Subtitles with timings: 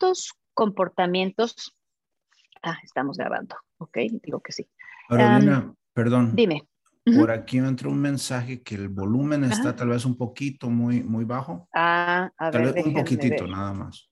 [0.00, 1.76] ¿cuántos comportamientos?
[2.62, 4.68] Ah, estamos grabando, ok, digo que sí.
[5.08, 6.34] Carolina, perdón.
[6.34, 6.66] Dime.
[7.04, 11.02] Por aquí me entró un mensaje que el volumen está tal vez un poquito muy,
[11.02, 11.68] muy bajo.
[11.74, 12.74] Ah, a tal ver.
[12.74, 13.52] vez un poquitito, ver.
[13.52, 14.08] nada más.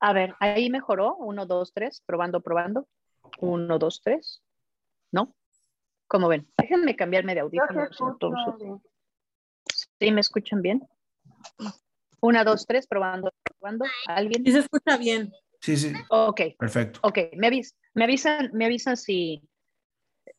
[0.00, 1.16] A ver, ahí mejoró.
[1.16, 2.02] Uno, dos, tres.
[2.04, 2.86] Probando, probando.
[3.38, 4.42] Uno, dos, tres.
[5.12, 5.34] ¿No?
[6.08, 6.46] ¿Cómo ven?
[6.58, 7.96] Déjenme cambiarme de audífonos.
[8.00, 8.82] entonces.
[9.98, 10.86] ¿Sí me escuchan bien?
[12.20, 12.86] Una, dos, tres.
[12.86, 13.86] Probando, probando.
[14.06, 14.44] ¿Alguien?
[14.44, 15.32] Sí se escucha bien.
[15.60, 16.40] Sí, sí, Ok.
[16.58, 17.00] perfecto.
[17.02, 19.42] Ok, me, avis- me avisan, me avisan si.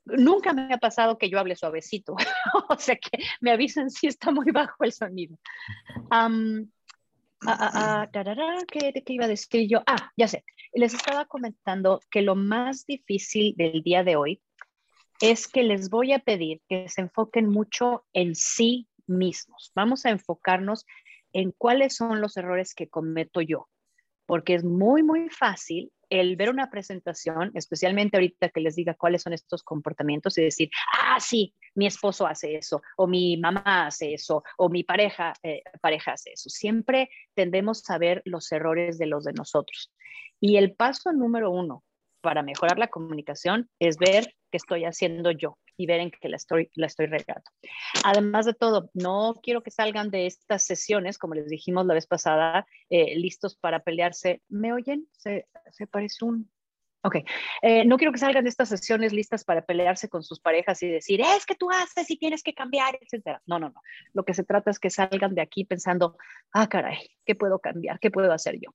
[0.05, 2.15] Nunca me ha pasado que yo hable suavecito,
[2.69, 5.37] o sea que me avisan si está muy bajo el sonido.
[6.11, 6.29] Ah,
[7.47, 9.81] ah, ah, ¿qué, de qué iba a decir yo?
[9.87, 10.43] Ah, ya sé.
[10.73, 14.41] Les estaba comentando que lo más difícil del día de hoy
[15.21, 19.71] es que les voy a pedir que se enfoquen mucho en sí mismos.
[19.75, 20.85] Vamos a enfocarnos
[21.35, 23.67] en cuáles son los errores que cometo yo
[24.25, 29.23] porque es muy, muy fácil el ver una presentación, especialmente ahorita que les diga cuáles
[29.23, 34.13] son estos comportamientos y decir, ah, sí, mi esposo hace eso, o mi mamá hace
[34.13, 36.49] eso, o mi pareja, eh, pareja hace eso.
[36.49, 39.91] Siempre tendemos a ver los errores de los de nosotros.
[40.39, 41.83] Y el paso número uno
[42.25, 46.37] para mejorar la comunicación es ver qué estoy haciendo yo y ver en qué la
[46.37, 47.43] estoy, la estoy regando.
[48.03, 52.07] Además de todo, no quiero que salgan de estas sesiones, como les dijimos la vez
[52.07, 54.41] pasada, eh, listos para pelearse.
[54.49, 55.07] ¿Me oyen?
[55.11, 56.49] Se, se parece un...
[57.03, 57.17] Ok,
[57.61, 60.87] Eh, no quiero que salgan de estas sesiones listas para pelearse con sus parejas y
[60.87, 63.39] decir, es que tú haces y tienes que cambiar, etcétera.
[63.45, 63.81] No, no, no.
[64.13, 66.17] Lo que se trata es que salgan de aquí pensando,
[66.53, 67.99] ah, caray, ¿qué puedo cambiar?
[67.99, 68.71] ¿Qué puedo hacer yo?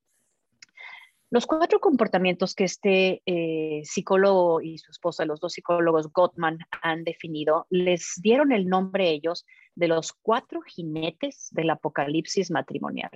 [1.33, 7.05] Los cuatro comportamientos que este eh, psicólogo y su esposa, los dos psicólogos Gottman, han
[7.05, 13.13] definido, les dieron el nombre ellos de los cuatro jinetes del apocalipsis matrimonial.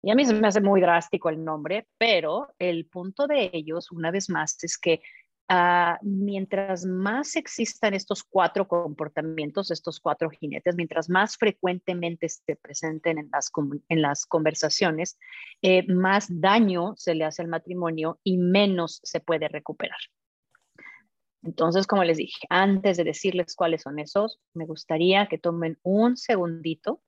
[0.00, 3.92] Y a mí se me hace muy drástico el nombre, pero el punto de ellos,
[3.92, 5.02] una vez más, es que
[5.48, 13.18] ah, mientras más existan estos cuatro comportamientos, estos cuatro jinetes, mientras más frecuentemente se presenten
[13.18, 15.18] en las, conversaciones,
[15.62, 19.98] eh, más daño se le hace al matrimonio y menos se puede recuperar.
[21.42, 26.16] Entonces, como les dije, antes de decirles cuáles son esos, me gustaría que tomen un
[26.16, 27.02] segundito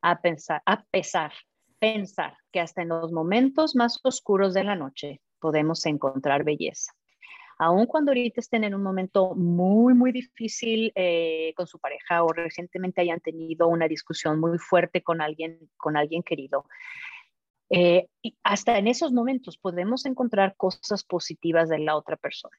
[0.00, 1.32] a pensar, a pesar,
[1.78, 6.92] pensar que hasta en los momentos más oscuros de la noche podemos encontrar belleza.
[7.62, 12.32] Aun cuando ahorita estén en un momento muy, muy difícil eh, con su pareja o
[12.32, 16.66] recientemente hayan tenido una discusión muy fuerte con alguien, con alguien querido,
[17.70, 22.56] eh, y hasta en esos momentos podemos encontrar cosas positivas de la otra persona.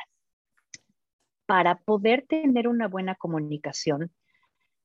[1.46, 4.09] Para poder tener una buena comunicación,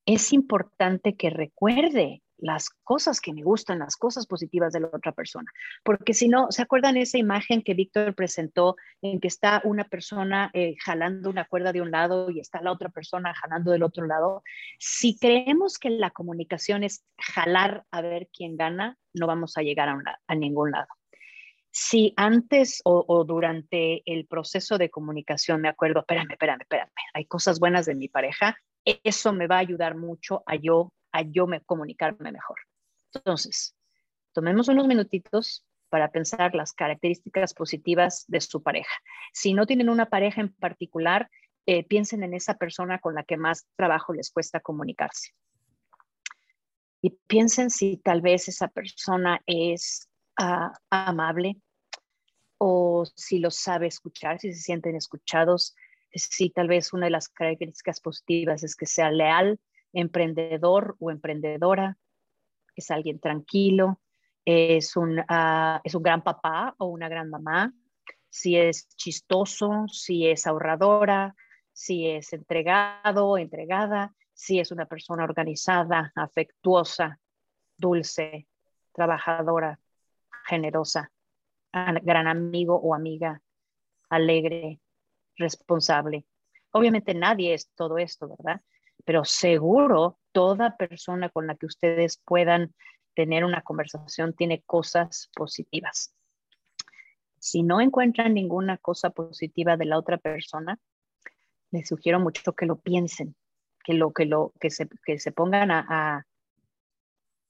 [0.05, 5.13] es importante que recuerde las cosas que me gustan, las cosas positivas de la otra
[5.13, 5.51] persona.
[5.83, 10.51] Porque si no, ¿se acuerdan esa imagen que Víctor presentó en que está una persona
[10.55, 14.07] eh, jalando una cuerda de un lado y está la otra persona jalando del otro
[14.07, 14.43] lado?
[14.79, 19.89] Si creemos que la comunicación es jalar a ver quién gana, no vamos a llegar
[19.89, 20.89] a, ningún lado.
[21.71, 27.25] Si antes o, o durante el proceso de comunicación me acuerdo, espérame, espérame, espérame, hay
[27.27, 28.57] cosas buenas de mi pareja,
[29.05, 32.59] eso me va a ayudar mucho a yo, a yo me comunicarme mejor.
[33.15, 33.75] Entonces,
[34.33, 38.95] tomemos unos minutitos para pensar las características positivas de su pareja.
[39.33, 41.31] Si no tienen una pareja en particular,
[41.67, 45.33] eh, piensen en esa persona con la que más trabajo les cuesta comunicarse.
[47.01, 50.09] Y piensen si tal vez esa persona es
[50.39, 51.57] ah, amable
[52.59, 55.77] o si los sabe escuchar, si se sienten escuchados,
[56.13, 59.61] si tal vez una de las características positivas es que sea leal,
[59.93, 61.97] emprendedor o emprendedora,
[62.75, 64.01] es alguien tranquilo,
[64.45, 67.73] es un, ah, es un gran papá o una gran mamá,
[68.31, 71.35] si es chistoso, si es ahorradora,
[71.73, 77.19] si es entregado entregada, si es una persona organizada, afectuosa,
[77.77, 78.47] dulce,
[78.93, 79.79] trabajadora,
[80.47, 81.13] generosa,
[81.73, 83.41] gran amigo o amiga,
[84.09, 84.81] alegre,
[85.37, 86.25] responsable.
[86.73, 88.61] Obviamente nadie es todo esto, ¿verdad?
[89.05, 92.75] Pero seguro toda persona con la que ustedes puedan
[93.15, 96.15] tener una conversación tiene cosas positivas.
[97.41, 100.79] Si no encuentran ninguna cosa positiva de la otra persona,
[101.71, 103.35] les sugiero mucho que lo piensen,
[103.85, 106.27] que lo que lo que se, que se pongan a, a,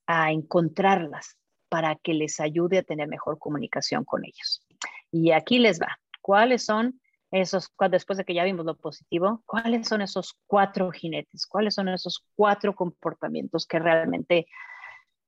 [0.06, 1.36] a encontrarlas
[1.68, 4.62] para que les ayude a tener mejor comunicación con ellos.
[5.10, 5.98] Y aquí les va.
[6.22, 7.00] ¿Cuáles son
[7.30, 11.46] esos, después de que ya vimos lo positivo, cuáles son esos cuatro jinetes?
[11.46, 14.46] ¿Cuáles son esos cuatro comportamientos que realmente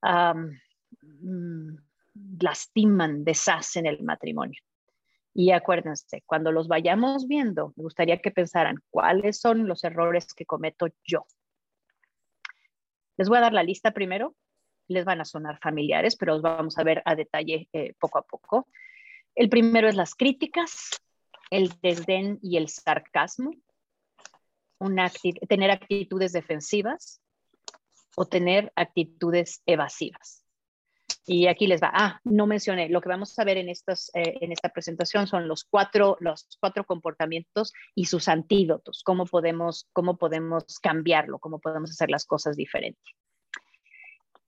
[0.03, 1.77] mm,
[2.41, 4.61] lastiman, deshacen el matrimonio.
[5.33, 10.45] Y acuérdense, cuando los vayamos viendo, me gustaría que pensaran cuáles son los errores que
[10.45, 11.25] cometo yo.
[13.17, 14.35] Les voy a dar la lista primero.
[14.89, 18.23] Les van a sonar familiares, pero los vamos a ver a detalle eh, poco a
[18.23, 18.67] poco.
[19.37, 21.01] El primero es las críticas,
[21.51, 23.53] el desdén y el sarcasmo,
[25.49, 27.21] tener actitudes defensivas
[28.17, 30.43] o tener actitudes evasivas.
[31.27, 31.91] Y aquí les va.
[31.93, 32.89] Ah, no mencioné.
[32.89, 36.47] Lo que vamos a ver en, estos, eh, en esta presentación son los cuatro, los
[36.59, 39.03] cuatro comportamientos y sus antídotos.
[39.05, 43.05] Cómo podemos, cómo podemos cambiarlo, cómo podemos hacer las cosas diferentes.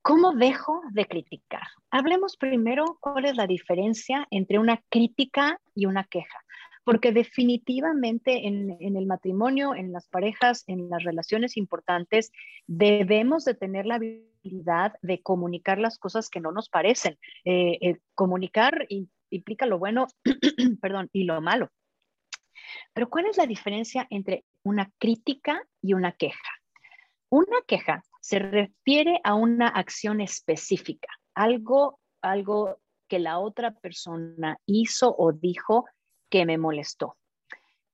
[0.01, 1.63] ¿Cómo dejo de criticar?
[1.89, 6.43] Hablemos primero cuál es la diferencia entre una crítica y una queja
[6.83, 12.31] porque definitivamente en, el matrimonio, en las parejas, en las relaciones importantes,
[12.67, 17.17] debemos de tener la habilidad de comunicar las cosas que no nos parecen.
[17.45, 18.85] Eh, eh, comunicar
[19.29, 20.07] implica lo bueno,
[20.81, 21.69] perdón, y lo malo.
[22.93, 26.61] Pero ¿cuál es la diferencia entre una crítica y una queja?
[27.29, 32.77] Una queja se refiere a una acción específica, algo, algo
[33.07, 35.85] que la otra persona hizo o dijo
[36.33, 37.15] que me molestó.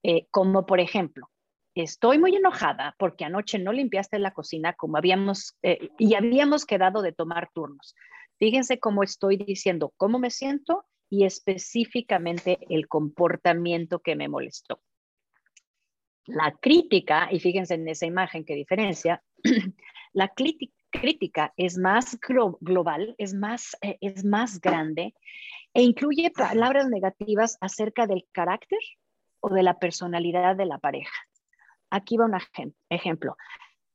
[0.01, 1.29] Eh, como por ejemplo,
[1.75, 7.01] estoy muy enojada porque anoche no limpiaste la cocina como habíamos eh, y habíamos quedado
[7.01, 7.95] de tomar turnos.
[8.37, 14.79] Fíjense cómo estoy diciendo cómo me siento y específicamente el comportamiento que me molestó.
[16.25, 19.21] La crítica, y fíjense en esa imagen qué diferencia,
[20.13, 22.17] la crítica es más
[22.61, 25.13] global, es más, eh, es más grande
[25.73, 28.79] e incluye palabras negativas acerca del carácter
[29.39, 31.13] o de la personalidad de la pareja.
[31.89, 32.37] Aquí va un
[32.89, 33.35] ejemplo.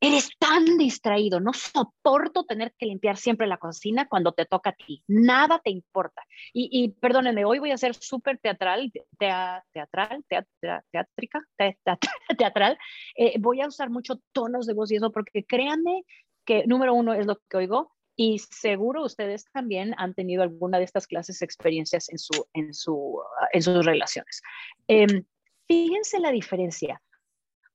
[0.01, 4.75] Eres tan distraído, no soporto tener que limpiar siempre la cocina cuando te toca a
[4.75, 5.03] ti.
[5.07, 6.23] Nada te importa.
[6.53, 10.25] Y, perdónenme, hoy voy a ser súper teatral, teatral,
[10.91, 11.41] teatrica,
[12.39, 12.79] teatral.
[13.17, 16.05] Eh, voy a usar mucho tonos de voz y eso porque créanme
[16.45, 20.85] que número uno es lo que oigo y seguro ustedes también han tenido alguna de
[20.85, 23.21] estas clases experiencias en, su, en, su,
[23.53, 24.43] en sus relaciones.
[24.87, 25.25] Em,
[25.67, 27.03] fíjense la diferencia.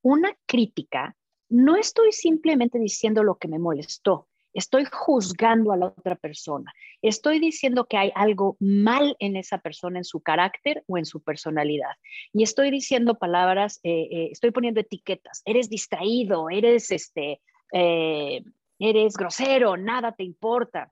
[0.02, 1.16] Una crítica,
[1.50, 7.40] no estoy simplemente diciendo lo que me molestó, estoy juzgando a la otra persona, estoy
[7.40, 11.92] diciendo que hay algo mal en esa persona, en su carácter o en su personalidad.
[12.34, 17.42] Y estoy diciendo palabras, eh, eh, estoy poniendo etiquetas, eres distraído, eres este...
[17.74, 18.42] Eh,
[18.80, 20.92] eres grosero, nada te importa,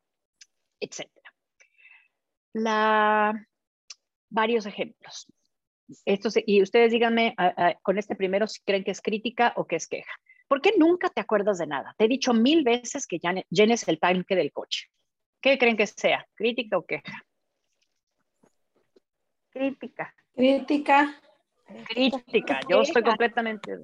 [0.79, 1.09] etc.
[2.53, 3.33] La,
[4.29, 5.27] varios ejemplos.
[6.05, 7.33] Estos, y ustedes díganme
[7.81, 10.11] con este primero si creen que es crítica o que es queja.
[10.47, 11.93] ¿Por qué nunca te acuerdas de nada?
[11.97, 13.19] Te he dicho mil veces que
[13.49, 14.87] llenes el tanque del coche.
[15.41, 16.27] ¿Qué creen que sea?
[16.33, 17.25] ¿Crítica o queja?
[19.49, 20.13] Crítica.
[20.33, 21.21] Crítica.
[21.87, 22.59] Crítica.
[22.69, 23.77] Yo estoy completamente.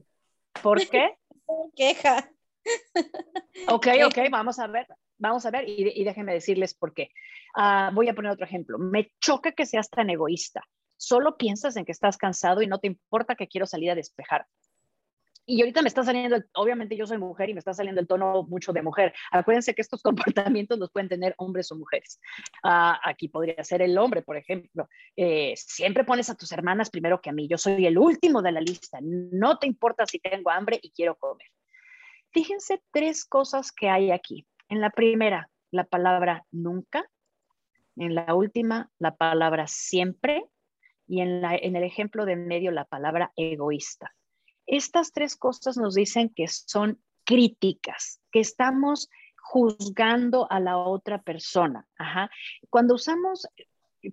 [0.61, 1.17] ¿Por qué?
[1.75, 2.29] Queja.
[3.67, 4.87] Ok, ok, vamos a ver,
[5.17, 7.11] vamos a ver y, déjenme decirles por qué.
[7.55, 8.77] Ah, voy a poner otro ejemplo.
[8.77, 10.63] Me choca que seas tan egoísta.
[10.97, 14.47] Solo piensas en que estás cansado y no te importa que quiero salir a despejar.
[15.45, 18.43] Y ahorita me está saliendo, obviamente yo soy mujer y me está saliendo el tono
[18.43, 19.13] mucho de mujer.
[19.31, 22.19] Acuérdense que estos comportamientos los pueden tener hombres o mujeres.
[22.63, 24.87] Ah, aquí podría ser el hombre, por ejemplo.
[25.15, 27.47] Eh, siempre pones a tus hermanas primero que a mí.
[27.47, 28.99] Yo soy el último de la lista.
[29.01, 31.47] No te importa si tengo hambre y quiero comer.
[32.33, 34.47] Fíjense tres cosas que hay aquí.
[34.67, 37.07] En la primera, la palabra nunca.
[37.95, 40.43] En la última, la palabra siempre.
[41.07, 44.15] Y en, el ejemplo de medio, la palabra egoísta.
[44.65, 51.87] Estas tres cosas nos dicen que son críticas, que estamos juzgando a la otra persona.
[52.71, 53.47] Cuando usamos,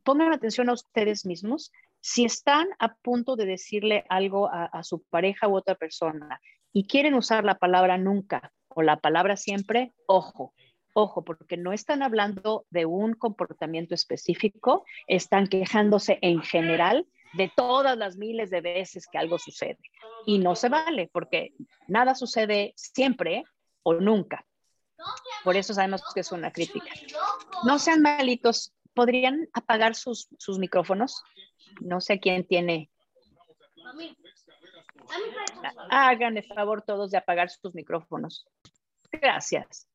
[0.05, 5.03] pongan atención a ustedes mismos, si están a punto de decirle algo a, a, su
[5.05, 6.41] pareja u otra persona
[6.73, 10.55] y quieren usar la palabra nunca o la palabra siempre, ojo,
[10.93, 17.97] ojo, porque no están hablando de un comportamiento específico, están quejándose en general de todas
[17.97, 19.79] las miles de veces que algo sucede.
[20.27, 21.55] Y no se vale, porque
[21.87, 23.45] nada sucede siempre
[23.83, 24.45] o nunca.
[25.45, 26.89] Por eso sabemos que es una crítica.
[27.65, 28.73] No sean malitos.
[28.93, 31.23] ¿Podrían apagar sus, sus micrófonos?
[31.81, 32.91] No sé quién tiene
[35.91, 38.47] Hagan el favor todos de apagar sus micrófonos.
[39.13, 39.89] Gracias.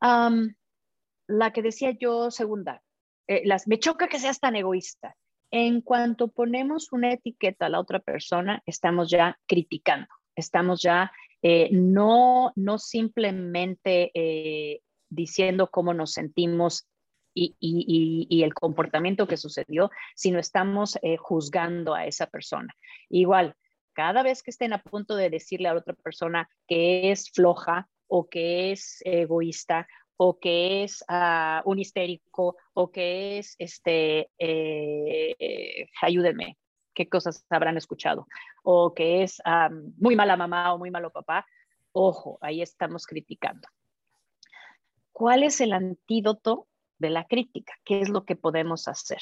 [0.00, 2.82] la que decía yo, segunda,
[3.28, 5.16] eh, las, me choca que seas tan egoísta.
[5.52, 11.10] En cuanto ponemos una etiqueta a la otra persona, estamos ya criticando, estamos ya
[11.42, 16.86] eh, no, no simplemente eh, diciendo cómo nos sentimos
[17.32, 22.74] y, el comportamiento que sucedió, sino estamos eh, juzgando a esa persona.
[23.08, 23.54] Igual,
[23.92, 28.28] cada vez que estén a punto de decirle a otra persona que es floja o
[28.28, 36.58] que es egoísta o que es uh, un histérico o que es, este, eh, ayúdenme,
[36.94, 38.26] qué cosas habrán escuchado,
[38.62, 41.46] o que es um, muy mala mamá o muy malo papá,
[41.92, 43.66] ojo, ahí estamos criticando.
[45.10, 46.68] ¿Cuál es el antídoto
[46.98, 47.72] de la crítica?
[47.84, 49.20] ¿Qué es lo que podemos hacer?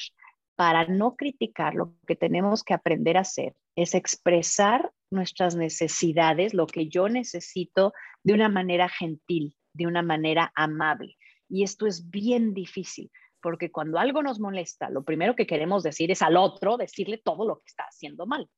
[0.59, 6.67] Para no criticar, lo que tenemos que aprender a hacer es expresar nuestras necesidades, lo
[6.67, 7.93] que yo necesito
[8.25, 11.15] de una manera gentil, de una manera amable.
[11.47, 13.09] Y esto es bien difícil,
[13.41, 17.47] porque cuando algo nos molesta, lo primero que queremos decir es al otro, decirle todo
[17.47, 18.49] lo que está haciendo mal.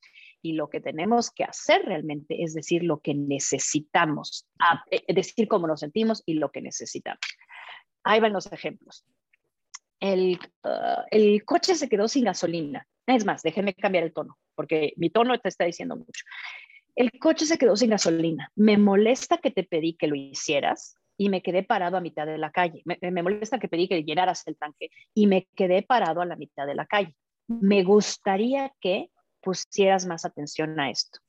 [0.41, 4.47] Y lo que tenemos que hacer realmente es decir lo que necesitamos,
[4.89, 7.21] eh, decir cómo nos sentimos y lo que necesitamos.
[8.03, 9.05] Ahí van los ejemplos.
[10.01, 12.85] El, uh, el coche se quedó sin gasolina.
[13.07, 16.25] Es más, déjenme cambiar el tono, porque mi tono te está diciendo mucho.
[16.95, 18.51] El coche se quedó sin gasolina.
[18.55, 22.37] Me molesta que te pedí que lo hicieras y me quedé parado a mitad de
[22.37, 22.81] la calle.
[22.83, 26.35] Me, me, molesta que pedí que llenaras el tanque y me quedé parado a la
[26.35, 27.15] mitad de la calle.
[27.47, 29.09] Me gustaría que
[29.41, 31.19] pusieras más atención a esto.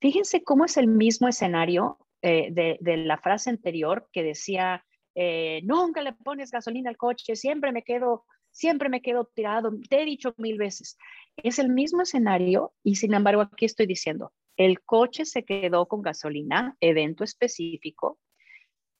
[0.00, 6.02] Fíjense cómo es el mismo escenario eh, de, la frase anterior que decía, eh, nunca
[6.02, 10.34] le pones gasolina al coche, siempre me quedo, siempre me quedo tirado, te he dicho
[10.38, 10.96] mil veces.
[11.36, 16.02] Es el mismo escenario y sin embargo aquí estoy diciendo, el coche se quedó con
[16.02, 18.18] gasolina, evento específico,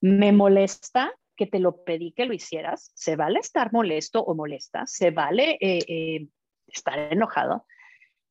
[0.01, 4.87] me molesta que te lo pedí que lo hicieras, se vale estar molesto o molesta,
[4.87, 6.29] se vale eh,
[6.67, 7.65] estar enojado,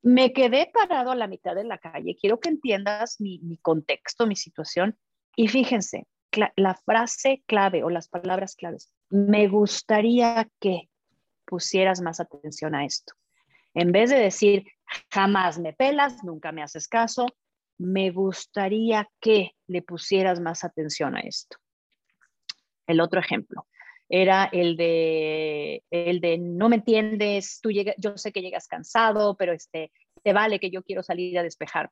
[0.01, 2.15] me quedé parado a la mitad de la calle.
[2.19, 4.97] Quiero que entiendas mi, contexto, mi situación.
[5.35, 6.07] Y fíjense,
[6.55, 10.89] la frase clave o las palabras claves, me gustaría que
[11.45, 13.13] pusieras más atención a esto.
[13.73, 14.65] En vez de decir,
[15.11, 17.25] jamás me pelas, nunca me haces caso,
[17.77, 21.57] me gustaría que le pusieras más atención a esto.
[22.85, 23.67] El otro ejemplo,
[24.09, 29.53] era el de, el de no me entiendes, tú yo sé que llegas cansado, pero
[29.53, 29.91] este,
[30.23, 31.89] te vale que yo quiero salir a despejar.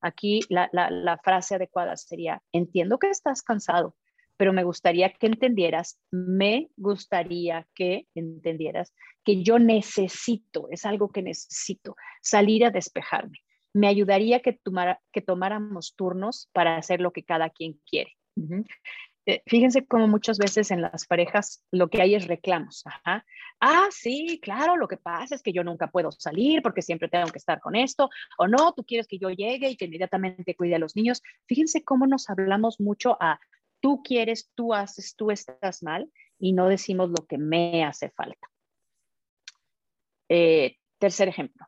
[0.00, 3.94] Aquí la, frase adecuada sería, entiendo que estás cansado,
[4.36, 11.22] pero me gustaría que entendieras, me gustaría que entendieras que yo necesito, es algo que
[11.22, 13.38] necesito, salir a despejarme.
[13.74, 18.12] Me ayudaría que, tomara, que tomáramos turnos para hacer lo que cada quien quiere.
[19.26, 22.84] Eh, fíjense cómo muchas veces en las parejas lo que hay es reclamos.
[23.62, 27.30] Ah, sí, claro, lo que pasa es que yo nunca puedo salir porque siempre tengo
[27.30, 28.08] que estar con esto.
[28.38, 31.22] O no, tú quieres que yo llegue y que inmediatamente cuide a los niños.
[31.46, 33.38] Fíjense cómo nos hablamos mucho a
[33.80, 38.48] tú quieres, tú haces, tú estás mal y no decimos lo que me hace falta.
[40.28, 41.66] Eh, tercer ejemplo.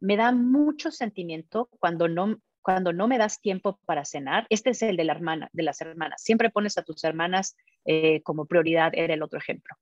[0.00, 4.82] Me da mucho sentimiento cuando no cuando no me das tiempo para cenar, este es
[4.82, 6.22] el de la hermana, de las hermanas.
[6.22, 9.76] Siempre pones a tus hermanas eh, como prioridad, era el otro ejemplo.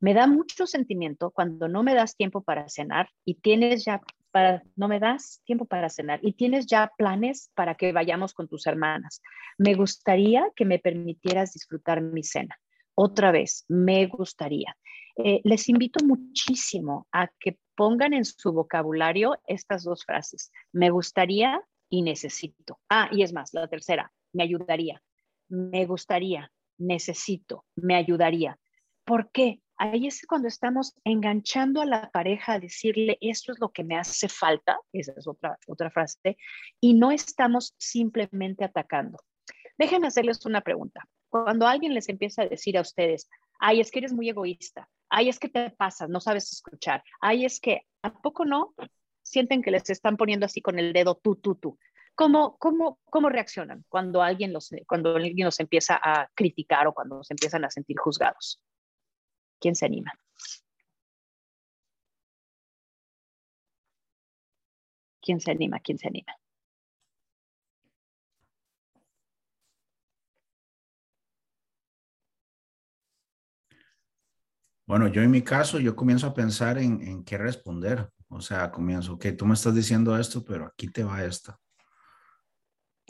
[0.00, 4.62] Me da mucho sentimiento cuando no me das tiempo para cenar y tienes ya para,
[4.74, 8.66] no me das tiempo para cenar y tienes ya planes para que vayamos con tus
[8.66, 9.22] hermanas.
[9.58, 12.58] Me gustaría que me permitieras disfrutar mi cena.
[12.94, 14.76] Otra vez, me gustaría.
[15.16, 20.50] Eh, les invito muchísimo a que pongan en su vocabulario estas dos frases.
[20.72, 22.80] Me gustaría y necesito.
[22.88, 25.02] Ah, y es más, la tercera, me ayudaría,
[25.50, 28.58] me gustaría, necesito, me ayudaría.
[29.04, 29.60] ¿Por qué?
[29.76, 33.98] Ahí es cuando estamos enganchando a la pareja a decirle, esto es lo que me
[33.98, 36.38] hace falta, esa es otra, otra frase,
[36.80, 39.18] y no estamos simplemente atacando.
[39.76, 41.06] Déjenme hacerles una pregunta.
[41.28, 43.28] Cuando alguien les empieza a decir a ustedes,
[43.60, 47.44] ay, es que eres muy egoísta, ay, es que te pasas, no sabes escuchar, ay,
[47.44, 48.74] es que, ¿a poco no?
[49.22, 51.78] Sienten que les están poniendo así con el dedo tú, tú, tú.
[52.14, 57.24] ¿Cómo, cómo, cómo reaccionan cuando alguien, los, cuando alguien los empieza a criticar o cuando
[57.24, 58.60] se empiezan a sentir juzgados?
[59.58, 60.12] ¿Quién se anima?
[65.22, 65.78] ¿Quién se anima?
[65.80, 66.36] ¿Quién se anima?
[74.84, 78.10] Bueno, yo en mi caso, yo comienzo a pensar en, en qué responder.
[78.32, 81.58] O sea, comienzo, ok, tú me estás diciendo esto, pero aquí te va esto.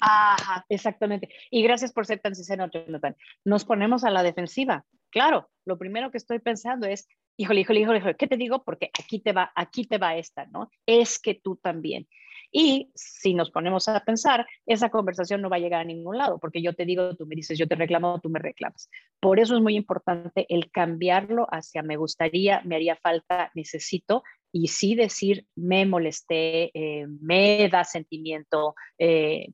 [0.00, 1.28] Ajá, exactamente.
[1.50, 3.16] Y gracias por ser tan sincero, Jonathan.
[3.44, 4.84] Nos ponemos a la defensiva.
[5.10, 8.64] Claro, lo primero que estoy pensando es, híjole, híjole, híjole, ¿qué te digo?
[8.64, 10.70] Porque aquí te va, aquí te va esta, ¿no?
[10.86, 12.08] Es que tú también.
[12.54, 16.38] Y si nos ponemos a pensar, esa conversación no va a llegar a ningún lado,
[16.38, 18.90] porque yo te digo, tú me dices, yo te reclamo, tú me reclamas.
[19.20, 24.68] Por eso es muy importante el cambiarlo hacia me gustaría, me haría falta, necesito, y
[24.68, 29.46] sí decir, me molesté, eh, me da sentimiento, eh,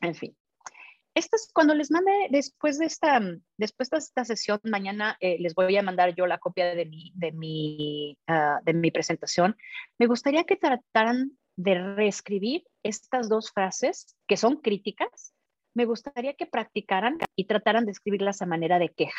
[0.00, 0.34] en fin.
[1.14, 3.20] Esto es cuando les mande después de esta,
[3.56, 7.12] después de esta sesión, mañana eh, les voy a mandar yo la copia de mi,
[7.14, 9.56] de mi, ah, de mi presentación.
[9.96, 15.34] Me gustaría que trataran de reescribir estas dos frases que son críticas,
[15.74, 19.18] me gustaría que practicaran y trataran de escribirlas a manera de queja.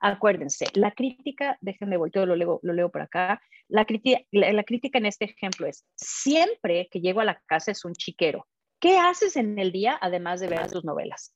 [0.00, 3.40] Acuérdense, la crítica, déjenme volteo, lo leo, lo leo por acá.
[3.68, 7.84] La crítica, la, crítica en este ejemplo es, siempre que llego a la casa es
[7.84, 8.48] un chiquero.
[8.80, 11.34] ¿Qué haces en el día además de ver tus novelas?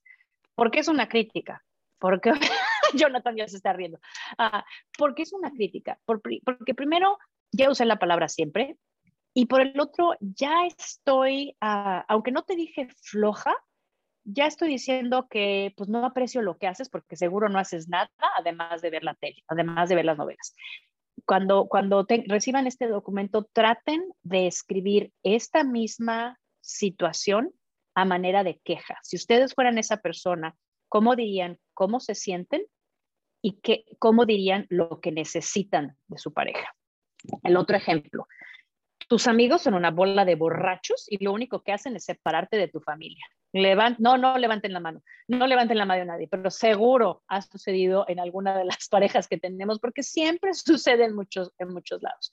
[0.54, 1.62] ¿Por qué es una crítica?
[1.98, 2.32] Porque
[2.94, 4.00] Jonathan ya se está riendo.
[4.38, 4.64] Ah,
[4.98, 5.98] ¿Por qué es una crítica?
[6.04, 7.18] porque primero,
[7.52, 8.76] ya usé la palabra siempre,
[9.34, 13.52] y por el otro, ya estoy, ah, aunque no te dije floja,
[14.22, 18.10] ya estoy diciendo que pues no aprecio lo que haces porque seguro no haces nada
[18.38, 20.54] además de ver la tele, además de ver las novelas.
[21.26, 27.52] Cuando, cuando reciban este documento, traten de escribir esta misma situación
[27.94, 28.98] a manera de queja.
[29.02, 30.56] Si ustedes fueran esa persona,
[30.88, 32.62] ¿cómo dirían cómo se sienten
[33.42, 36.74] y qué, cómo dirían lo que necesitan de su pareja?
[37.42, 38.26] El otro ejemplo,
[39.08, 42.68] tus amigos son una bola de borrachos y lo único que hacen es separarte de
[42.68, 43.24] tu familia.
[43.98, 48.04] no, no levanten la mano, no levanten la mano de nadie, pero seguro ha sucedido
[48.08, 52.32] en alguna de las parejas que tenemos, porque siempre sucede en muchos, en muchos lados.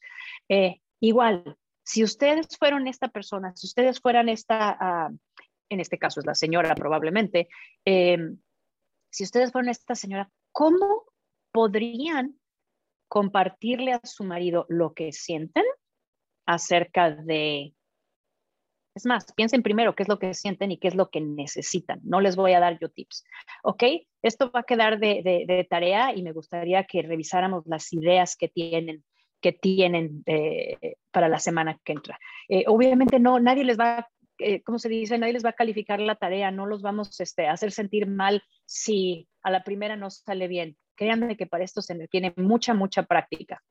[0.50, 5.10] Eh, igual, si ustedes fueron esta persona, si ustedes fueran esta, ah,
[5.70, 7.50] en este caso es la señora probablemente,
[7.86, 8.38] em,
[9.10, 11.04] si ustedes fueron esta señora, ¿cómo
[11.52, 12.40] podrían
[13.10, 15.66] compartirle a su marido lo que sienten
[16.54, 17.74] acerca de...
[18.94, 22.02] Es más, piensen primero qué es lo que sienten y qué es lo que necesitan.
[22.04, 23.24] No les voy a dar yo tips.
[23.64, 23.84] ¿Ok?
[24.22, 29.04] Esto va a quedar de, tarea y me gustaría que revisáramos las ideas que tienen
[29.40, 30.78] que tienen eh,
[31.10, 32.20] para la semana que entra.
[32.48, 35.18] Eh, obviamente no, nadie les va, eh, ¿cómo se dice?
[35.18, 38.44] Nadie les va a calificar la tarea, no los vamos este, a hacer sentir mal
[38.66, 40.78] si a la primera no sale bien.
[40.96, 43.64] Créanme que para esto se tiene mucha, mucha práctica.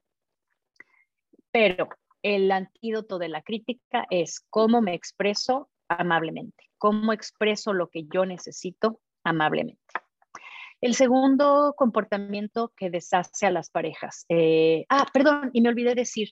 [1.52, 1.88] Pero
[2.22, 8.26] el antídoto de la crítica es cómo me expreso amablemente, cómo expreso lo que yo
[8.26, 9.80] necesito amablemente.
[10.80, 14.24] El segundo comportamiento que deshace a las parejas.
[14.28, 16.30] Eh, ah, perdón, y me olvidé decir,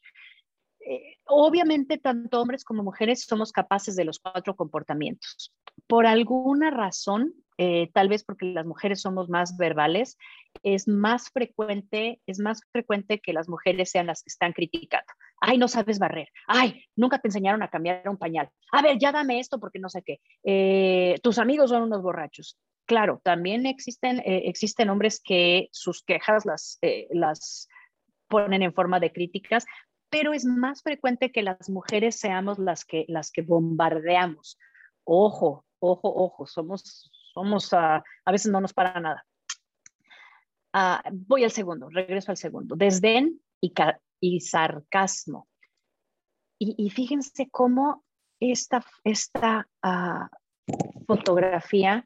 [0.80, 5.52] eh, obviamente tanto hombres como mujeres somos capaces de los cuatro comportamientos.
[5.86, 10.16] Por alguna razón, eh, tal vez porque las mujeres somos más verbales,
[10.62, 15.12] es más frecuente, es más frecuente que las mujeres sean las que están criticando.
[15.40, 16.28] Ay, no sabes barrer.
[16.46, 18.48] Ay, nunca te enseñaron a cambiar un pañal.
[18.72, 20.20] A ver, ya dame esto porque no sé qué.
[20.44, 22.56] Eh, tus amigos son unos borrachos.
[22.86, 26.78] Claro, también existen, eh, existen hombres que sus quejas las,
[27.10, 27.68] las
[28.28, 29.66] ponen en forma de críticas,
[30.10, 34.58] pero es más frecuente que las mujeres seamos las que, las que bombardeamos.
[35.04, 39.24] Ojo, ojo, ojo, somos, somos, a veces no nos para nada.
[40.72, 42.74] Ah, voy al segundo, regreso al segundo.
[42.76, 43.72] Desdén y,
[44.20, 45.48] y sarcasmo.
[46.60, 48.04] Y, fíjense cómo
[48.40, 50.28] esta, esta ah,
[51.06, 52.04] fotografía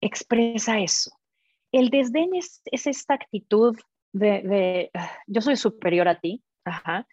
[0.00, 1.10] expresa eso.
[1.72, 3.76] El desdén es, es esta actitud
[4.12, 7.08] de, de, ah, yo soy superior a ti, ajá,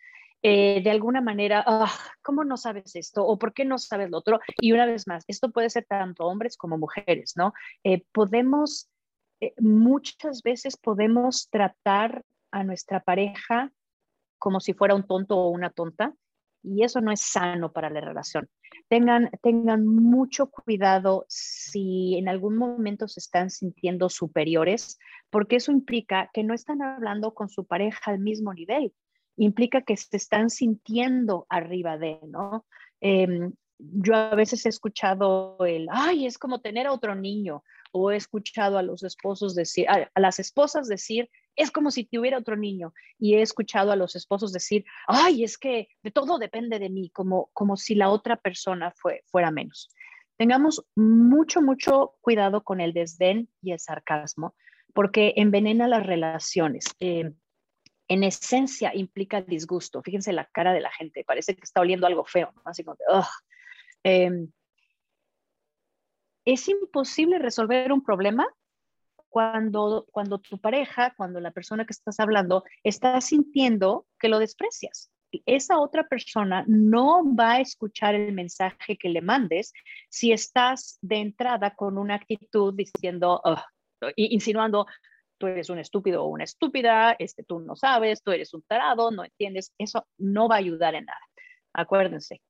[0.49, 3.25] eh, de alguna manera, ah, ¿cómo no sabes esto?
[3.25, 4.39] ¿O por qué no sabes lo otro?
[4.61, 7.51] Y una vez más, esto puede ser tanto hombres como mujeres, ¿no?
[7.83, 8.89] Eh, podemos,
[9.41, 13.73] eh, muchas veces podemos tratar a nuestra pareja
[14.37, 16.13] como si fuera un tonto o una tonta,
[16.63, 18.47] y eso no es sano para la relación.
[18.87, 24.97] Tengan, tengan mucho cuidado si en algún momento se están sintiendo superiores,
[25.29, 28.93] porque eso implica que no están hablando con su pareja al mismo nivel
[29.37, 32.65] implica que se están sintiendo arriba de, ¿no?
[32.99, 38.11] Em, yo a veces he escuchado el, ay, es como tener a otro niño, o
[38.11, 42.55] he escuchado a los esposos decir, a, las esposas decir, es como si tuviera otro
[42.55, 46.89] niño, y he escuchado a los esposos decir, ay, es que de todo depende de
[46.89, 49.89] mí, como, como si la otra persona fue, fuera menos.
[50.37, 54.55] Tengamos mucho, mucho cuidado con el desdén y el sarcasmo,
[54.93, 56.85] porque envenena las relaciones.
[56.99, 57.31] Eh,
[58.07, 60.01] en esencia implica disgusto.
[60.01, 62.97] Fíjense la cara de la gente, parece que está oliendo algo feo, así como
[64.03, 64.49] em,
[66.45, 68.47] es imposible resolver un problema
[69.29, 75.11] cuando, cuando tu pareja, cuando la persona que estás hablando está sintiendo que lo desprecias.
[75.45, 79.73] esa otra persona no va a escuchar el mensaje que le mandes
[80.09, 83.41] si estás de entrada con una actitud diciendo,
[84.15, 84.85] insinuando,
[85.37, 89.11] tú eres un estúpido o una estúpida, este, tú no sabes, tú eres un tarado,
[89.11, 91.21] no entiendes, eso no va a ayudar en nada.
[91.73, 92.41] Acuérdense,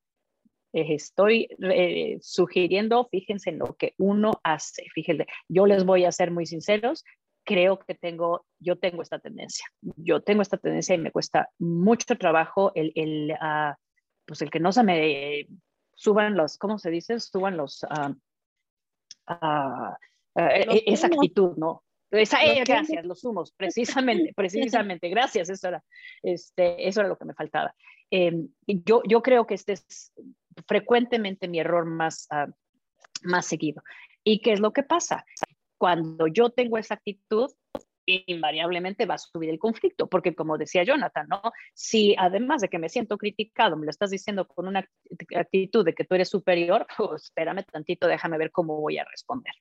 [0.74, 6.32] estoy eh, sugiriendo, fíjense en lo que uno hace, fíjense, yo les voy a ser
[6.32, 7.04] muy sinceros,
[7.44, 12.18] creo que tengo, yo tengo esta tendencia, yo tengo esta tendencia y me cuesta mucho
[12.18, 13.78] trabajo el, el ah,
[14.26, 15.48] pues el que no se me
[15.96, 17.20] suban los, ¿cómo se dice?
[17.20, 18.14] Suban los, uh,
[20.36, 21.84] esa actitud, ¿no?
[22.12, 25.84] Esa, eh, gracias, los humos, precisamente, precisamente, gracias, eso era,
[26.24, 27.76] este, eso era lo que me faltaba.
[28.10, 30.14] Em, yo, yo creo que este es
[30.68, 32.28] frecuentemente mi error más,
[33.24, 33.84] más seguido.
[34.24, 35.26] ¿Y qué es lo que pasa?
[35.78, 37.52] cuando yo tengo esa actitud,
[38.06, 41.42] invariablemente va a subir el conflicto, porque como decía Jonathan, ¿no?
[41.74, 44.88] Si además de que me siento criticado, me lo estás diciendo con una
[45.36, 49.54] actitud de que tú eres superior, pues espérame tantito, déjame ver cómo voy a responder.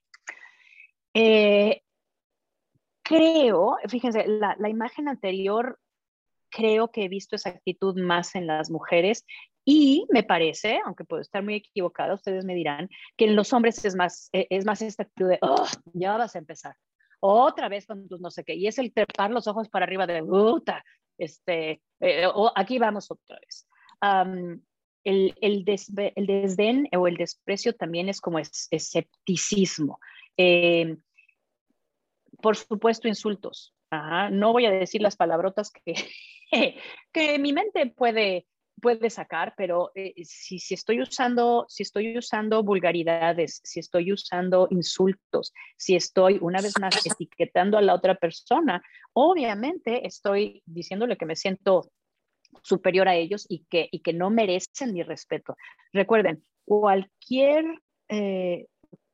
[1.13, 1.83] Eh,
[3.07, 5.79] creo, fíjense, la, la imagen anterior,
[6.51, 9.25] creo que he visto esa actitud más en las mujeres
[9.65, 13.85] y me parece, aunque puedo estar muy equivocada, ustedes me dirán, que en los hombres
[13.85, 16.77] es más, e, es más esta actitud de, oh, ya vas a empezar.
[17.21, 18.55] Otra vez con tus no sé qué.
[18.55, 20.85] Y es el trepar los ojos para arriba de, puta,
[21.19, 23.67] este, eh, o aquí vamos otra vez.
[25.03, 25.65] el, el,
[26.15, 29.99] el, desdén o el desprecio también es como escepticismo.
[30.37, 31.01] Em,
[32.41, 33.75] por supuesto, insultos.
[34.31, 35.95] No voy a decir las palabrotas que,
[37.13, 38.47] que mi mente puede,
[38.81, 44.69] puede sacar, pero eh, si, si, estoy usando, si estoy usando vulgaridades, si estoy usando
[44.71, 51.27] insultos, si estoy una vez más etiquetando a la otra persona, obviamente estoy diciéndole que
[51.27, 51.91] me siento
[52.63, 55.57] superior a ellos y que, y que no merecen mi respeto.
[55.93, 57.65] Recuerden, cualquier,
[58.09, 58.67] eh,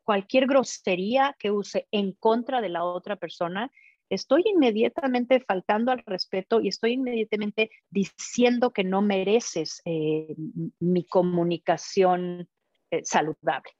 [0.05, 3.71] cualquier grosería que use en contra de la otra persona
[4.15, 10.35] estoy inmediatamente faltando al respeto y estoy inmediatamente diciendo que no mereces eh,
[10.81, 12.47] mi comunicación
[12.91, 13.73] eh, saludable.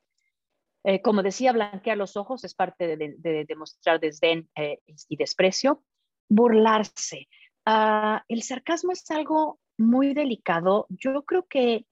[0.85, 4.49] Eh, como decía, blanquear los ojos es parte de, demostrar desdén
[5.09, 5.85] y desprecio.
[6.31, 7.29] Burlarse.
[7.67, 10.87] Ah, el sarcasmo es algo muy delicado.
[10.89, 11.87] Yo creo que,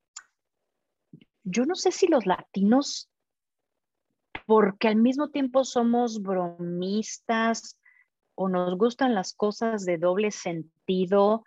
[1.45, 3.10] yo no sé si los latinos,
[4.51, 7.79] porque al mismo tiempo somos bromistas,
[8.35, 11.45] o nos gustan las cosas de doble sentido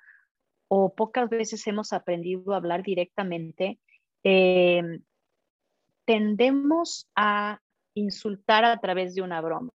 [0.70, 3.78] o pocas veces hemos aprendido a hablar directamente,
[4.24, 5.04] em,
[6.06, 7.60] tendemos a
[7.94, 9.74] insultar a través de una broma.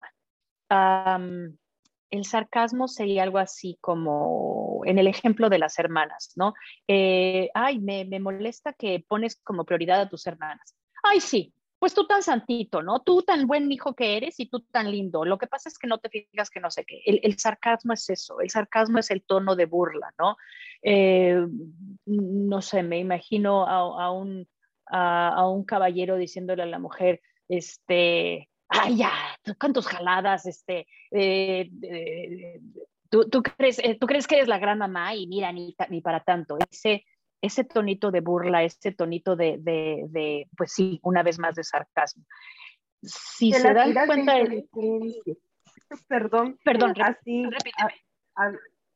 [2.11, 6.53] el sarcasmo sería algo así como en el ejemplo de las hermanas, ¿no?
[6.87, 10.75] Eh, ay, me, me molesta que pones como prioridad a tus hermanas.
[11.03, 13.01] Ay, sí, pues tú tan santito, ¿no?
[13.01, 15.25] Tú tan buen hijo que eres y tú tan lindo.
[15.25, 17.01] Lo que pasa es que no te fijas que no sé qué.
[17.05, 20.37] El, sarcasmo es eso, el sarcasmo es el tono de burla, ¿no?
[20.81, 21.45] Eh,
[22.05, 24.47] no sé, me imagino a, un,
[24.87, 29.11] a, un caballero diciéndole a la mujer, este, ay, ya,
[29.59, 32.61] con tus jaladas, este, eh, eh,
[33.09, 36.21] tú, tú, crees, tú crees que eres la gran mamá y mira, ni, ni para
[36.21, 36.57] tanto.
[36.71, 37.03] Ese
[37.45, 42.25] ese tonito de burla, ese tonito de, de, pues sí, una vez más de sarcasmo.
[43.01, 44.35] Si se dan cuenta...
[44.35, 44.67] De...
[46.07, 47.43] Perdón, perdón, así,
[48.35, 48.51] a,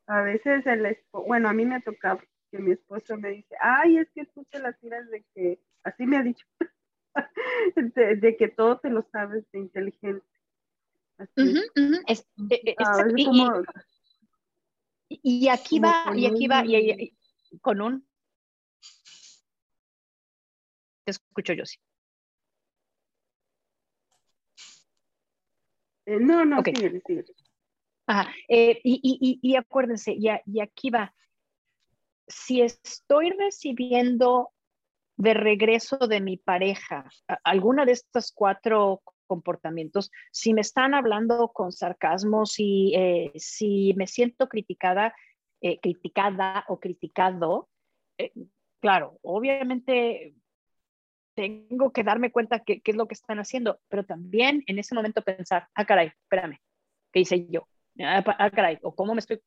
[0.08, 3.98] a, veces el bueno, a mí me ha tocado que mi esposo me dice, ay,
[3.98, 6.44] es que tú te la tiras de que, así me ha dicho,
[7.76, 10.26] de, que todo te lo sabes de inteligente.
[15.08, 17.16] y, aquí va, y aquí va, y,
[17.60, 18.09] con un
[21.04, 21.78] te escucho, yo sí.
[26.06, 26.74] Eh, no, no, okay.
[26.74, 27.24] sigue, sigue.
[28.06, 28.32] Ajá.
[28.48, 31.14] Eh, y, y, y, acuérdense, y, y aquí va.
[32.26, 34.50] Si estoy recibiendo
[35.16, 37.04] de regreso de mi pareja
[37.44, 44.06] alguna de estos cuatro comportamientos, si me están hablando con sarcasmo, si, eh, si me
[44.06, 45.14] siento criticada,
[45.60, 47.68] eh, criticada o criticado,
[48.18, 48.32] eh,
[48.80, 50.34] claro, obviamente
[51.34, 55.22] tengo que darme cuenta qué es lo que están haciendo, pero también en ese momento
[55.22, 56.58] pensar, ah, caray, espérame,
[57.12, 57.68] ¿qué hice yo?
[58.00, 59.40] Ah, ah, caray, o cómo me estoy,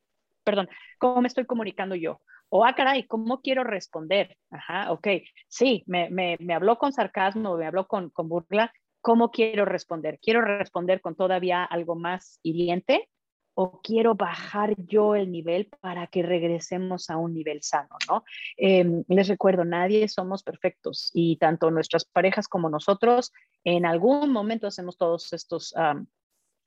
[0.43, 0.69] perdón,
[1.00, 2.22] cómo me estoy comunicando yo.
[2.50, 4.38] O, ah, caray, ¿cómo quiero responder?
[4.52, 5.08] Ajá, ok,
[5.48, 10.19] sí, me, me, me habló con sarcasmo, me habló con, con burla, ¿cómo quiero responder?
[10.22, 13.10] ¿Quiero responder con todavía algo más hiriente?
[13.56, 18.24] O quiero bajar yo el nivel para que regresemos a un nivel sano, ¿no?
[18.58, 23.32] Em, les recuerdo, nadie somos perfectos y tanto nuestras parejas como nosotros
[23.63, 25.74] en algún momento hacemos todos estos,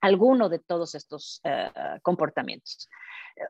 [0.01, 1.71] alguno de todos estos eh,
[2.03, 2.89] comportamientos.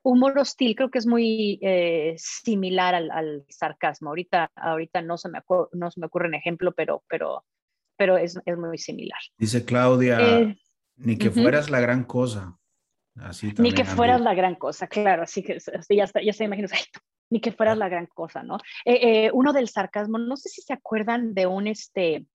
[0.03, 4.11] Humor hostil creo que es muy eh, similar al, sarcasmo.
[4.11, 5.41] Ahorita, ahorita no, se me
[5.73, 7.45] no se me ocurre un ejemplo, pero, pero,
[7.97, 9.19] pero es, es muy similar.
[9.39, 10.59] Dice Claudia, eh,
[10.97, 12.59] ni que fueras la gran cosa.
[13.59, 16.69] Ni que fueras la gran cosa, claro, así que ya, está, ya se imagina,
[17.31, 18.59] ni que fueras la gran cosa, ¿no?
[18.85, 22.27] Eh, eh, uno del sarcasmo, no sé si se acuerdan de un, este,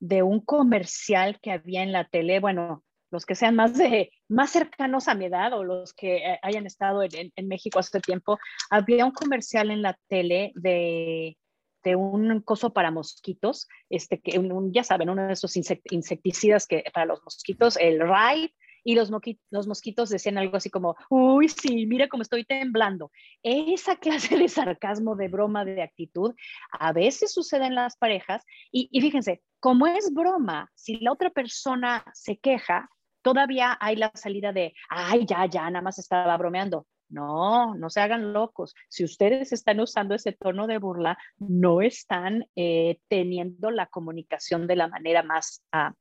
[0.00, 4.50] de un comercial que había en la tele, bueno, los que sean más, de, más
[4.50, 8.38] cercanos a mi edad o los que eh, hayan estado en, en, México hace tiempo,
[8.70, 11.38] había un comercial en la tele de,
[11.84, 14.40] de un coso para mosquitos, este, que
[14.72, 18.50] ya saben, uno de esos insecticidas que para los mosquitos, el Raid,
[18.84, 23.10] y los, mosquitos decían algo así como, uy, sí, mira cómo estoy temblando.
[23.42, 26.34] Esa clase de sarcasmo, de broma, de actitud,
[26.70, 31.30] a veces sucede en las parejas y, y fíjense, como es broma, si la otra
[31.30, 32.90] persona se queja,
[33.22, 36.86] todavía hay la salida de, ay, ya, ya, nada más estaba bromeando.
[37.08, 38.74] No, no se hagan locos.
[38.88, 44.76] Si ustedes están usando ese tono de burla, no están eh, teniendo la comunicación de
[44.76, 45.94] la manera más, ah,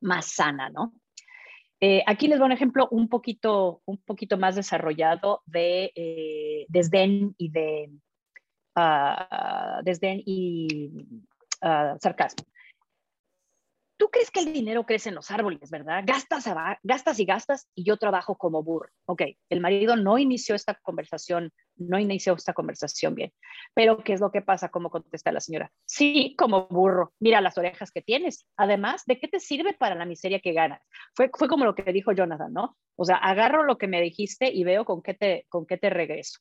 [0.00, 0.92] más sana, ¿no?
[1.80, 7.34] Eh, aquí les doy un ejemplo un poquito, un poquito más desarrollado de eh, desdén
[7.38, 7.90] y de
[8.76, 10.88] uh, desdén y
[11.62, 12.44] uh, sarcasmo.
[13.98, 16.04] Tú crees que el dinero crece en los árboles, ¿verdad?
[16.06, 16.48] Gastas,
[16.84, 18.88] gastas y gastas y yo trabajo como burro.
[19.06, 23.32] Ok, el marido no inició esta conversación, no inició esta conversación bien.
[23.74, 24.68] Pero, ¿qué es lo que pasa?
[24.68, 25.72] ¿Cómo contesta la señora?
[25.84, 27.12] Sí, como burro.
[27.18, 28.46] Mira las orejas que tienes.
[28.56, 30.80] Además, ¿de qué te sirve para la miseria que ganas?
[31.14, 32.78] Fue, fue como lo que dijo Jonathan, ¿no?
[32.96, 35.90] O sea, agarro lo que me dijiste y veo con qué te, con qué te
[35.90, 36.38] regreso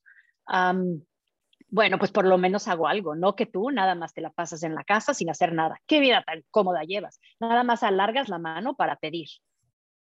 [1.69, 4.63] bueno, pues por lo menos hago algo, no que tú nada más te la pasas
[4.63, 5.80] en la casa sin hacer nada.
[5.86, 7.19] ¿Qué vida tan cómoda llevas?
[7.39, 9.27] Nada más alargas la mano para pedir.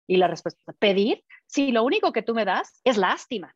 [0.08, 3.56] Y la respuesta, pedir, si lo único que tú me das es lástima.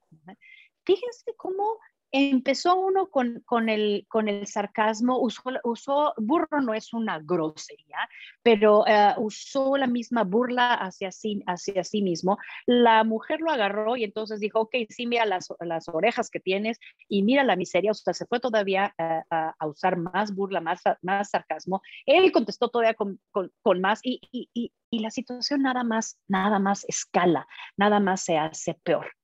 [0.84, 1.78] Fíjense cómo
[2.12, 7.98] empezó uno con, con, el, con el sarcasmo, usó, usó, burro no es una grosería,
[8.42, 12.38] pero eh, usó la misma burla hacia sí, hacia sí mismo.
[12.66, 16.80] La mujer lo agarró y entonces dijo, ok, sí, mira las, las orejas que tienes
[17.08, 21.30] y mira la miseria, o sea, se fue todavía a, usar más burla, más, más
[21.30, 21.82] sarcasmo.
[22.06, 26.20] Él contestó todavía con, con, con más y, y, y, y la situación nada más,
[26.28, 29.19] nada más escala, nada más se hace peor.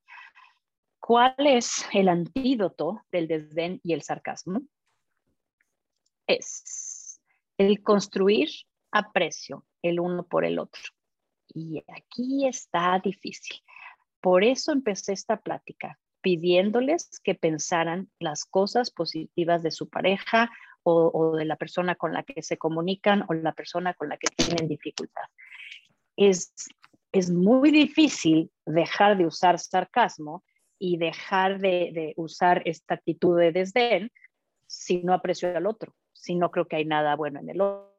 [1.06, 4.62] ¿Cuál es el antídoto del desdén y el sarcasmo?
[6.26, 7.20] Es
[7.56, 8.48] el construir
[8.90, 10.82] aprecio el uno por el otro.
[11.54, 13.62] Y aquí está difícil.
[14.20, 20.50] Por eso empecé esta plática, pidiéndoles que pensaran las cosas positivas de su pareja
[20.82, 24.26] o, de la persona con la que se comunican o la persona con la que
[24.34, 25.26] tienen dificultad.
[26.16, 26.52] Es,
[27.12, 30.42] es muy difícil dejar de usar sarcasmo
[30.78, 34.10] y dejar de, usar esta actitud de desdén
[34.66, 37.94] si no aprecio al otro, si no creo que hay nada bueno en el otro.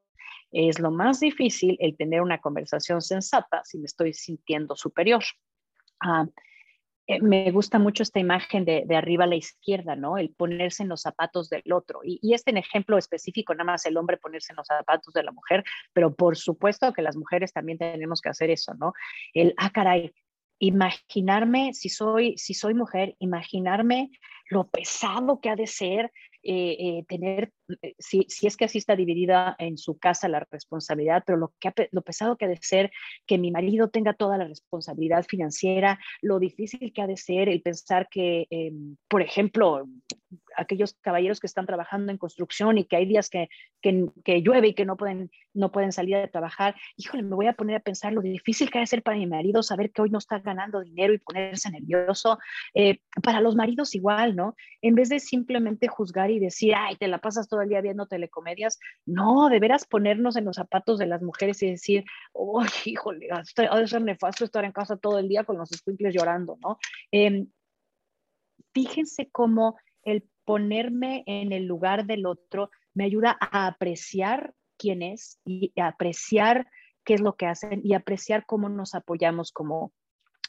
[0.51, 5.23] Es lo más difícil el tener una conversación sensata si me estoy sintiendo superior.
[5.99, 6.25] Ah,
[7.07, 10.17] eh, me gusta mucho esta imagen de, arriba a la izquierda, ¿no?
[10.17, 12.01] El ponerse en los zapatos del otro.
[12.03, 15.31] Y, y, este ejemplo específico, nada más el hombre ponerse en los zapatos de la
[15.31, 15.63] mujer,
[15.93, 18.93] pero por supuesto que las mujeres también tenemos que hacer eso, ¿no?
[19.33, 20.13] El, ah, caray,
[20.59, 24.09] imaginarme, si soy, si soy mujer, imaginarme
[24.49, 26.11] lo pesado que ha de ser
[26.43, 27.51] eh, eh, tener,
[27.97, 31.89] si, si, es que así está dividida en su casa la responsabilidad, pero lo, que
[31.91, 32.91] lo pesado que ha de ser
[33.25, 37.61] que mi marido tenga toda la responsabilidad financiera, lo difícil que ha de ser el
[37.61, 39.87] pensar que, em, por ejemplo,
[40.55, 43.47] aquellos caballeros que están trabajando en construcción y que hay días que,
[43.81, 47.53] que, llueve y que no pueden, no pueden salir a trabajar, híjole, me voy a
[47.53, 50.09] poner a pensar lo difícil que ha de ser para mi marido saber que hoy
[50.09, 52.39] no está ganando dinero y ponerse nervioso.
[52.73, 54.55] Eh, para los maridos igual, ¿no?
[54.81, 58.05] En vez de simplemente juzgar y decir, ay, te la pasas todo el día viendo
[58.07, 63.29] telecomedias, no, de veras ponernos en los zapatos de las mujeres y decir, oh, híjole,
[63.31, 66.77] ha de ser nefasto estar en casa todo el día con los squinkles llorando, ¿no?
[67.11, 67.47] Em,
[68.73, 75.39] fíjense cómo el ponerme en el lugar del otro me ayuda a apreciar quién es
[75.45, 76.67] y apreciar
[77.03, 79.93] qué es lo que hacen y apreciar cómo nos apoyamos como,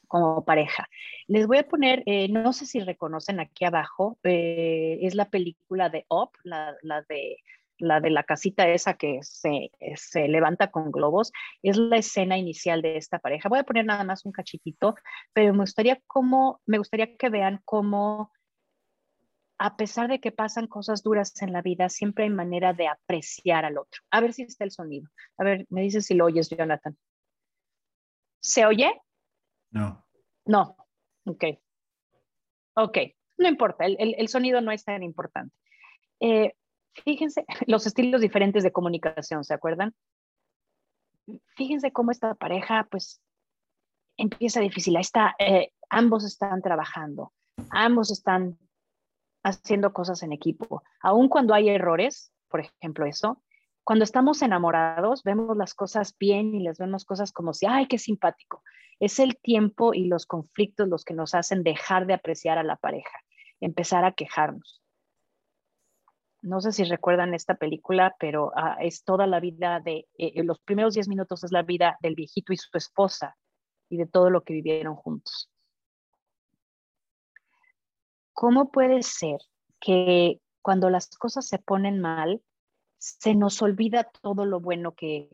[0.09, 0.89] como pareja.
[1.27, 5.91] Les voy a poner, eh, no sé si reconocen aquí abajo, eh, es la película
[5.91, 6.75] de Up, la,
[7.09, 7.37] de
[7.81, 12.83] la de la casita esa que se, se, levanta con globos, es la escena inicial
[12.83, 13.49] de esta pareja.
[13.49, 14.97] Voy a poner nada más un cachitito,
[15.33, 18.33] pero me gustaría, cómo, me gustaría que vean cómo,
[19.59, 23.65] a pesar de que pasan cosas duras en la vida, siempre hay manera de apreciar
[23.65, 24.03] al otro.
[24.11, 25.09] A ver si está el sonido.
[25.37, 26.97] A ver, me dices si lo oyes, Jonathan.
[28.41, 28.91] ¿Se oye?
[29.71, 30.05] No.
[30.45, 30.77] No.
[31.25, 31.45] Ok.
[32.75, 32.99] Ok.
[33.39, 35.55] No importa, el, el, sonido no es tan importante.
[36.21, 36.55] Eh,
[37.05, 39.95] fíjense los estilos diferentes de comunicación, ¿se acuerdan?
[41.57, 43.21] Fíjense cómo esta pareja, pues,
[44.17, 44.97] empieza difícil.
[44.97, 47.33] Ahí está, eh, ambos están trabajando,
[47.71, 48.59] ambos están
[49.45, 50.83] haciendo cosas en equipo.
[51.01, 53.43] Aun cuando hay errores, por ejemplo, eso,
[53.89, 57.97] cuando estamos enamorados, vemos las cosas bien y les vemos cosas como si, ay, qué
[57.97, 58.63] simpático.
[59.01, 62.77] Es el tiempo y los conflictos los que nos hacen dejar de apreciar a la
[62.77, 63.19] pareja,
[63.61, 64.83] empezar a quejarnos
[66.43, 70.45] no sé si recuerdan esta película, pero ah, es toda la vida de, eh, eh,
[70.45, 73.37] los primeros 10 minutos es la vida del viejito y su esposa
[73.89, 75.51] y de todo lo que vivieron juntos.
[78.33, 79.41] ¿Cómo puede ser
[79.81, 82.41] que cuando las cosas se ponen mal,
[82.99, 85.31] se nos olvida todo lo bueno que,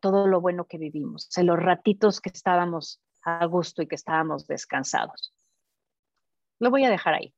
[0.00, 4.46] todo lo bueno que vivimos, en los ratitos que estábamos a gusto y que estábamos
[4.46, 5.34] descansados?
[6.58, 7.34] Lo voy a dejar ahí.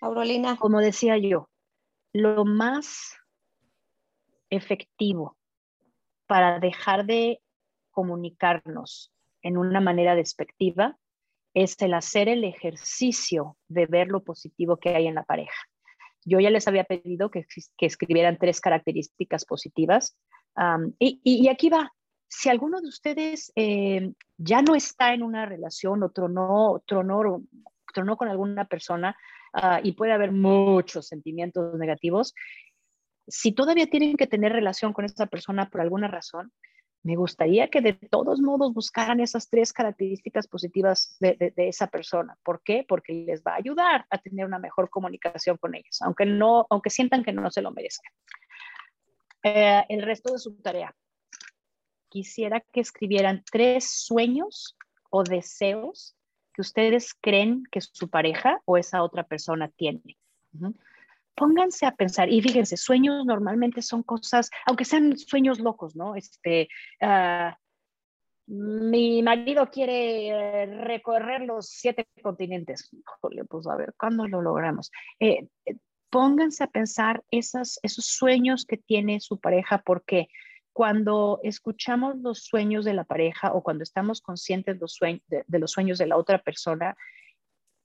[0.00, 0.56] Aurolina.
[0.56, 1.48] Como decía yo,
[2.12, 3.16] lo más
[4.48, 5.36] efectivo
[6.26, 7.40] para dejar de
[7.90, 10.98] comunicarnos en una manera despectiva
[11.54, 15.68] es el hacer el ejercicio de ver lo positivo que hay en la pareja.
[16.24, 17.46] Yo ya les había pedido que,
[17.78, 20.16] escribieran tres características positivas
[20.98, 21.92] y, aquí va.
[22.28, 26.82] Si alguno de ustedes eh, ya no está en una relación o tronó
[28.16, 29.16] con alguna persona,
[29.52, 32.34] Ah, y puede haber muchos sentimientos negativos.
[33.26, 36.52] Si todavía tienen que tener relación con esa persona por alguna razón,
[37.02, 42.36] me gustaría que de todos modos buscaran esas tres características positivas de, esa persona.
[42.42, 42.84] ¿Por qué?
[42.86, 46.90] Porque les va a ayudar a tener una mejor comunicación con ellos, aunque, no, aunque
[46.90, 48.12] sientan que no se lo merezcan.
[49.42, 50.94] Eh, el resto de su tarea.
[52.10, 54.76] Quisiera que escribieran tres sueños
[55.10, 56.16] o deseos
[56.60, 60.16] ustedes creen que su pareja o esa otra persona tiene.
[61.40, 66.14] Pónganse a pensar y fíjense, sueños normalmente son cosas, aunque sean sueños locos, ¿no?
[66.14, 66.68] Este,
[67.00, 67.56] ah,
[68.46, 72.90] mi marido quiere eh, recorrer los siete continentes.
[73.48, 74.90] pues a ver, ¿cuándo lo logramos?
[75.18, 75.76] Eh, eh,
[76.10, 80.28] pónganse a pensar esas, esos sueños que tiene su pareja, porque
[80.74, 86.06] cuando escuchamos los sueños de la pareja o cuando estamos conscientes de, los sueños de
[86.06, 86.98] la otra persona,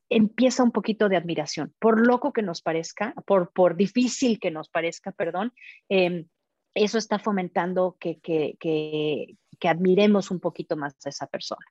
[0.09, 1.73] empieza un poquito de admiración.
[1.79, 5.53] Por loco que nos parezca, por, por difícil que nos parezca, perdón,
[5.89, 6.27] em,
[6.73, 9.37] eso está fomentando que, que,
[9.67, 11.65] admiremos un poquito más a esa persona.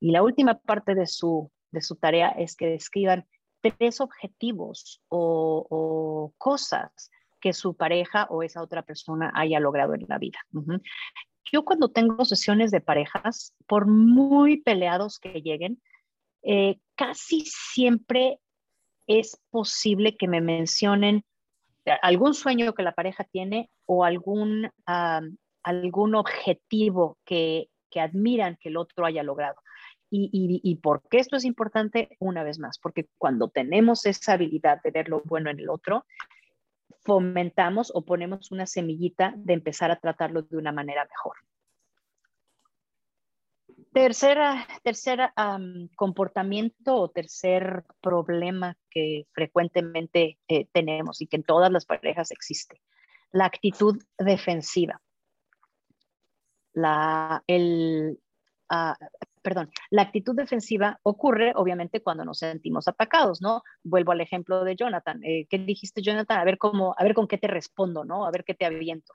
[0.00, 3.26] Y la última parte de su, de su tarea es que describan
[3.60, 10.06] tres objetivos o, o cosas que su pareja o esa otra persona haya logrado en
[10.08, 10.38] la vida.
[11.52, 15.80] Yo cuando tengo sesiones de parejas, por muy peleados que lleguen,
[16.42, 18.38] eh, casi siempre
[19.08, 21.24] es posible que me mencionen
[22.00, 24.70] algún sueño que la pareja tiene o algún,
[25.64, 29.56] algún objetivo que, que, admiran que el otro haya logrado.
[30.10, 32.16] Y, y, y, por qué esto es importante?
[32.20, 36.06] Una vez más, porque cuando tenemos esa habilidad de ver lo bueno en el otro,
[37.00, 41.34] fomentamos o ponemos una semillita de empezar a tratarlo de una manera mejor.
[43.92, 45.34] Tercera, tercera
[45.96, 52.80] comportamiento o tercer problema que frecuentemente eh, tenemos y que en todas las parejas existe,
[53.32, 55.00] la actitud defensiva.
[56.72, 58.18] La, el,
[58.70, 58.96] ah,
[59.42, 63.62] perdón, la actitud defensiva ocurre obviamente cuando nos sentimos atacados, ¿no?
[63.82, 65.22] Vuelvo al ejemplo de Jonathan.
[65.22, 66.38] Eh, ¿Qué dijiste, Jonathan?
[66.38, 68.24] A ver cómo, a ver con qué te respondo, ¿no?
[68.24, 69.12] A ver qué te aviento.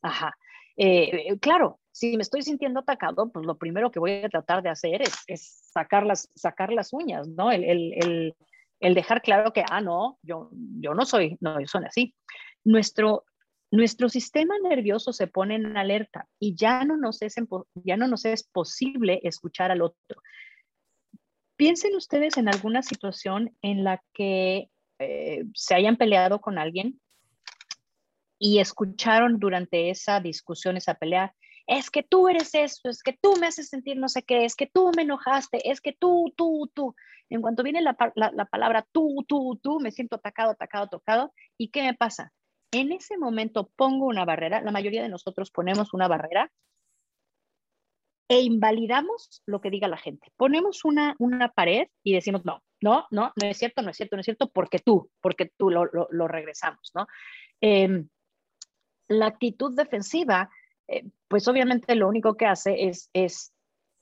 [0.00, 0.34] Ajá.
[0.76, 4.62] Eh, eh, claro, si me estoy sintiendo atacado, pues lo primero que voy a tratar
[4.62, 7.50] de hacer es, sacar, las, sacar las uñas, ¿no?
[7.50, 8.34] El, el,
[8.78, 12.14] el, dejar claro que, ah, no, yo, yo no soy, no, yo soy así.
[12.62, 13.24] Nuestro,
[13.72, 17.34] nuestro sistema nervioso se pone en alerta y ya no nos es,
[17.74, 20.22] ya no nos es posible escuchar al otro.
[21.56, 24.70] Piensen ustedes en alguna situación en la que
[25.00, 27.00] eh, se hayan peleado con alguien
[28.38, 31.34] y escucharon durante esa discusión, esa pelea,
[31.68, 34.56] es que tú eres eso, es que tú me haces sentir no sé qué, es
[34.56, 36.96] que tú me enojaste, es que tú, tú, tú.
[37.30, 41.32] En cuanto viene la, la palabra tú, tú, tú, me siento atacado, atacado, tocado.
[41.56, 42.32] ¿Y qué me pasa?
[42.70, 46.50] en ese momento pongo una barrera, la mayoría de nosotros ponemos una barrera
[48.28, 50.30] e invalidamos lo que diga la gente.
[50.36, 54.16] Ponemos una, una pared y decimos, no, no, no, no es cierto, no es cierto,
[54.16, 57.06] no es cierto, porque tú, porque tú lo, lo, regresamos, ¿no?
[57.62, 58.08] Em,
[59.08, 60.50] la actitud defensiva,
[60.88, 63.52] eh, pues obviamente lo único que hace es, es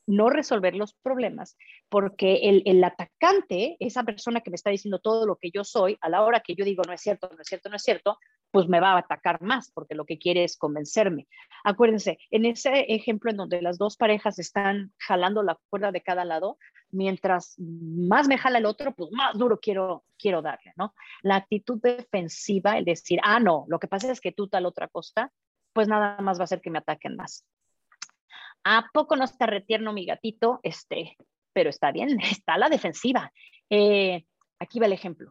[0.07, 1.57] no resolver los problemas,
[1.89, 5.99] porque el, el, atacante, esa persona que me está diciendo todo lo que yo soy,
[6.01, 8.19] a la hora que yo digo no es cierto, no es cierto, no es cierto,
[8.53, 11.27] pues me va a atacar más, porque lo que quiere es convencerme.
[11.65, 16.25] Acuérdense, en ese ejemplo en donde las dos parejas están jalando la cuerda de cada
[16.25, 16.57] lado,
[16.91, 20.95] mientras más me jala el otro, pues más duro quiero, quiero darle, ¿no?
[21.23, 24.87] La actitud defensiva, el decir, ah, no, lo que pasa es que tú tal otra
[24.87, 25.33] cosa,
[25.77, 27.45] pues nada más va a hacer que me ataquen más.
[28.65, 30.59] ¿A poco no está retierno mi gatito?
[30.63, 31.19] Este,
[31.53, 33.31] pero está bien, está la defensiva.
[33.69, 34.25] Eh,
[34.59, 35.31] aquí va el ejemplo.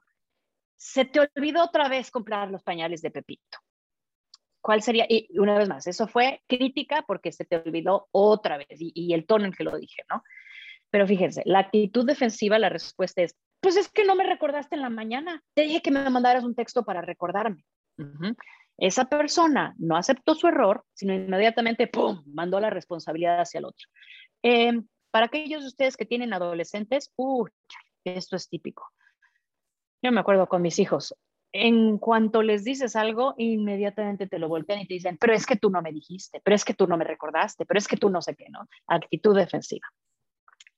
[0.76, 3.58] Se te olvidó otra vez comprar los pañales de Pepito.
[4.62, 5.08] ¿Cuál sería?
[5.10, 9.26] Y una vez más, eso fue crítica porque se te olvidó otra vez y, el
[9.26, 10.22] tono en que lo dije, ¿no?
[10.92, 14.84] Pero fíjense, la actitud defensiva, la respuesta es, pues es que no me recordaste en
[14.84, 15.42] la mañana.
[15.56, 17.66] Te dije que me mandaras un texto para recordarme.
[18.78, 23.88] Esa persona no aceptó su error, sino inmediatamente, ¡pum!, mandó la responsabilidad hacia el otro.
[24.42, 27.46] Em, para aquellos de ustedes que tienen adolescentes, uh,
[28.04, 28.92] esto es típico.
[30.02, 31.16] Yo me acuerdo con mis hijos,
[31.54, 35.56] en cuanto les dices algo, inmediatamente te lo voltean y te dicen, pero es que
[35.56, 38.10] tú no me dijiste, pero es que tú no me recordaste, pero es que tú
[38.10, 38.68] no sé qué, ¿no?
[38.88, 39.88] Actitud defensiva.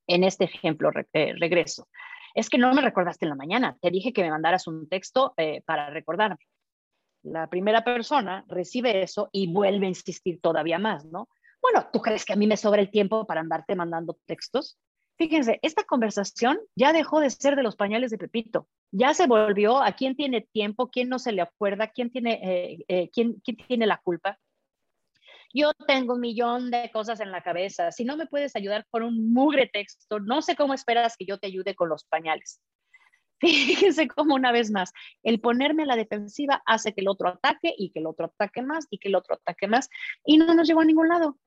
[0.06, 1.88] En este ejemplo, eh, regreso.
[2.36, 5.34] Es que no me recordaste en la mañana, te dije que me mandaras un texto
[5.36, 6.38] eh, para recordarme
[7.32, 11.30] la primera persona recibe eso y vuelve a insistir todavía más, ¿no?
[11.62, 14.78] Bueno, ¿tú crees que a mí me sobra el tiempo para andarte mandando textos?
[15.18, 19.82] Fíjense, esta conversación ya dejó de ser de los pañales de Pepito, ya se volvió
[19.82, 23.58] a quién tiene tiempo, quién no se le acuerda, quién tiene, eh, eh, quién, quién
[23.58, 24.38] tiene la culpa.
[25.54, 27.92] Yo tengo un millón de cosas en la cabeza.
[27.92, 31.40] Si no me puedes ayudar con un mugre texto, no sé cómo esperas que yo
[31.40, 32.62] te ayude con los pañales.
[33.40, 37.74] Fíjense cómo una vez más, el ponerme a la defensiva hace que el otro ataque
[37.78, 39.90] y que el otro ataque más y que el otro ataque más
[40.26, 41.38] y no nos llegó a ningún lado.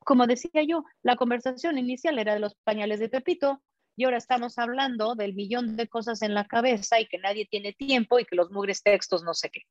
[0.00, 3.62] Como decía yo, la conversación inicial era de los pañales de Pepito
[3.96, 7.72] y ahora estamos hablando del millón de cosas en la cabeza y que nadie tiene
[7.72, 9.62] tiempo y que los mugres textos no sé qué.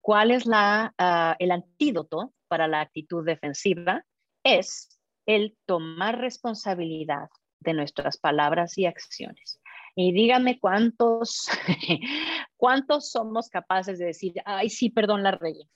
[0.00, 4.04] ¿Cuál es la, ah, el antídoto para la actitud defensiva?
[4.44, 7.28] Es el tomar responsabilidad
[7.60, 9.60] de nuestras palabras y acciones.
[10.00, 11.48] Y díganme cuántos,
[12.56, 15.68] cuántos somos capaces de decir, ay, sí, perdón, la regué.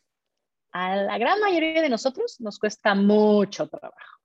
[0.70, 4.20] A la gran mayoría de nosotros nos cuesta mucho trabajo.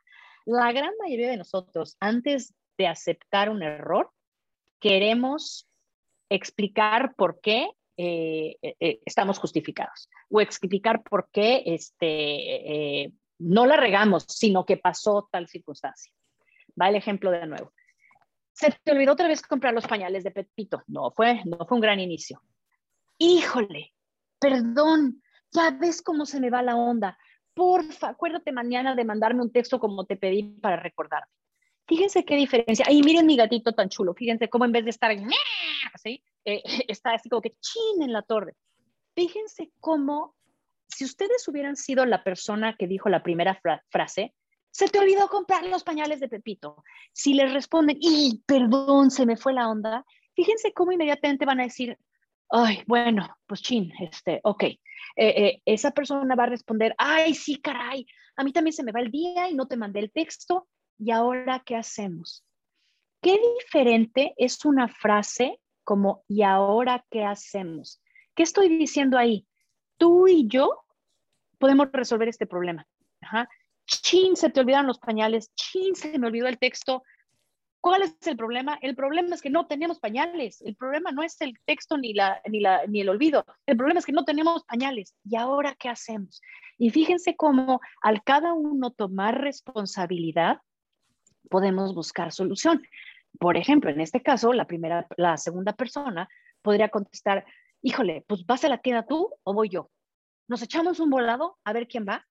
[0.46, 4.12] La gran mayoría de nosotros, antes de aceptar un error,
[4.80, 5.68] queremos
[6.30, 13.78] explicar por qué eh, eh, eh, estamos justificados o explicar por qué este, no la
[13.78, 16.14] regamos, sino que pasó tal circunstancia.
[16.80, 17.74] Va el ejemplo de nuevo
[18.58, 20.82] se te olvidó otra vez comprar los pañales de Pepito.
[20.88, 22.42] No fue, no fue un gran inicio.
[23.20, 23.94] Híjole,
[24.40, 27.20] perdón, ya ves cómo se me va la onda.
[27.54, 31.32] Porfa, acuérdate mañana de mandarme un texto como te pedí para recordarme.
[31.88, 32.86] Fíjense qué diferencia.
[32.88, 34.16] Ay, miren mi gatito tan chulo.
[34.16, 35.12] Fíjense cómo en vez de estar
[35.94, 38.56] así, eh, está así como que chin en la torre.
[39.16, 40.36] Fíjense cómo,
[40.88, 44.34] si ustedes hubieran sido la persona que dijo la primera frase,
[44.78, 46.84] se te olvidó comprar los pañales de Pepito.
[47.12, 50.06] Si les responden, y perdón, se me fue la onda,
[50.36, 51.98] fíjense cómo inmediatamente van a decir,
[52.52, 54.64] ay, bueno, pues chin, este, ok.
[54.66, 54.78] Eh,
[55.16, 58.06] eh, esa persona va a responder, ay, sí, caray,
[58.36, 60.68] a mí también se me va el día y no te mandé el texto,
[61.00, 62.46] ¿y ahora qué hacemos?
[63.20, 68.00] Qué diferente es una frase como, ¿y ahora qué hacemos?
[68.36, 69.48] ¿Qué estoy diciendo ahí?
[69.98, 70.84] Tú y yo
[71.58, 72.88] podemos resolver este problema.
[73.22, 73.50] Ajá
[73.88, 77.04] chin, se te olvidaron los pañales, chin, se me olvidó el texto.
[77.82, 78.78] ¿Cuál es el problema?
[78.82, 80.62] El problema es que no tenemos pañales.
[80.62, 83.46] El problema no es el texto ni, la, ni, la, ni el olvido.
[83.66, 85.16] El problema es que no tenemos pañales.
[85.24, 86.42] ¿Y ahora qué hacemos?
[86.78, 90.60] Y fíjense cómo al cada uno tomar responsabilidad,
[91.50, 92.84] podemos buscar solución.
[93.40, 96.28] Por ejemplo, en este caso, la primera, la segunda persona
[96.62, 97.46] podría contestar,
[97.82, 99.90] híjole, pues vas a la tienda tú o voy yo.
[100.48, 102.26] Nos echamos un volado a ver quién va.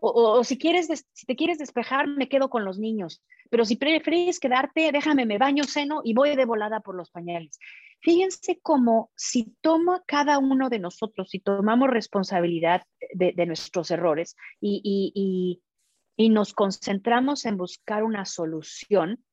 [0.00, 3.22] O, si quieres, si te quieres despejar, me quedo con los niños.
[3.50, 7.58] Pero si prefieres quedarte, déjame, me baño, seno y voy de volada por los pañales.
[8.00, 12.82] Fíjense cómo si toma cada uno de nosotros, si tomamos responsabilidad
[13.12, 15.60] de, nuestros errores y,
[16.16, 19.24] y, nos concentramos en buscar una solución,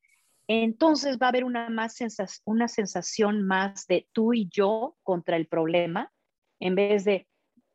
[0.47, 1.97] entonces va a haber una, más
[2.45, 6.12] una sensación más de tú y yo contra el problema
[6.60, 7.28] en vez de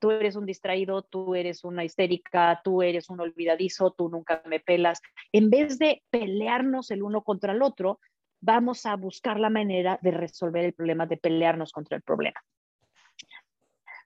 [0.03, 4.59] tú eres un distraído, tú eres una histérica, tú eres un olvidadizo, tú nunca me
[4.59, 5.01] pelas.
[5.31, 8.01] En vez de pelearnos el uno contra el otro,
[8.41, 12.41] vamos a buscar la manera de resolver el problema, de pelearnos contra el problema.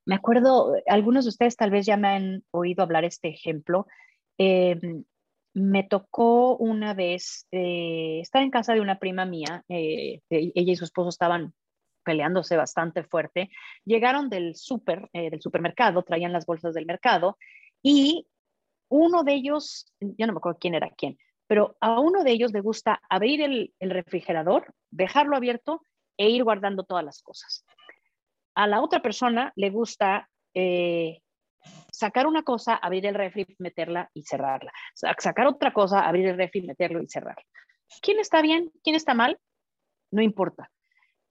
[0.05, 3.87] Me acuerdo, algunos de ustedes tal vez ya me han oído hablar este ejemplo.
[4.37, 5.03] Em,
[5.55, 10.77] me tocó una vez eh, estar en casa de una prima mía, eh, ella y
[10.77, 11.55] su esposo estaban
[12.07, 13.51] peleándose bastante fuerte,
[13.85, 17.37] llegaron del súper, eh, del supermercado, traían las bolsas del mercado
[17.83, 18.29] y
[18.89, 22.53] uno de ellos, ya no me acuerdo quién era quién, pero a uno de ellos
[22.53, 25.83] le gusta abrir el, refrigerador, dejarlo abierto
[26.17, 27.65] e ir guardando todas las cosas.
[28.55, 31.21] A la otra persona le gusta eh,
[31.91, 34.73] sacar una cosa, abrir el refri, meterla y cerrarla.
[34.95, 37.45] Sacar otra cosa, abrir el refri, meterlo y cerrarla.
[38.01, 38.73] ¿Quién está bien?
[38.83, 39.39] ¿Quién está mal?
[40.11, 40.71] No importa.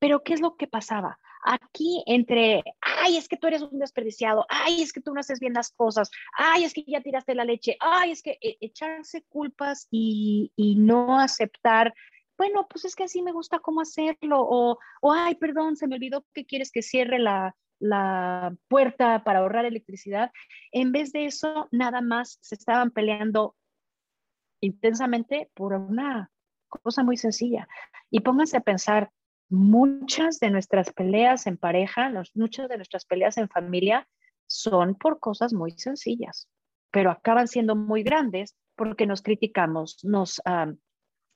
[0.05, 1.17] Pero ¿qué es lo que pasaba?
[1.43, 5.39] Aquí entre, ay, es que tú eres un desperdiciado, ay, es que tú no haces
[5.39, 9.23] bien las cosas, ay, es que ya tiraste la leche, ay, es que e, echarse
[9.23, 11.91] culpas y, y no aceptar
[12.37, 15.95] bueno, pues es que así me gusta cómo hacerlo, o, o, ay, perdón, se me
[15.95, 20.31] olvidó que quieres que cierre la, la, puerta para ahorrar electricidad.
[20.71, 23.55] En vez de eso, nada más se estaban peleando
[24.61, 26.29] intensamente por una
[26.67, 27.67] cosa muy sencilla.
[28.11, 29.09] Y pónganse a pensar,
[29.49, 34.07] muchas de nuestras peleas en pareja, muchas de nuestras peleas en familia
[34.47, 36.49] son por cosas muy sencillas,
[36.91, 40.41] pero acaban siendo muy grandes porque nos criticamos, nos,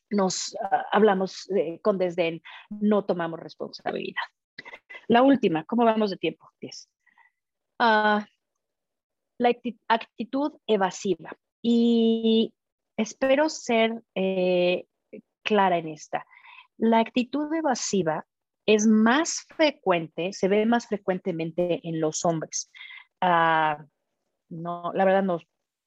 [0.10, 1.48] nos ah, hablamos
[1.82, 4.22] con desdén, no tomamos responsabilidad.
[5.08, 6.50] La última, ¿cómo vamos de tiempo?
[7.80, 8.22] Uh,
[9.40, 9.56] la
[9.88, 11.32] actitud evasiva.
[11.62, 12.54] Y
[12.98, 14.86] espero ser eh,
[15.44, 16.26] clara en esta.
[16.80, 18.26] La actitud evasiva
[18.66, 22.72] es más frecuente, se ve más frecuentemente en los hombres.
[23.20, 23.84] Ah,
[24.50, 25.40] no, la verdad no,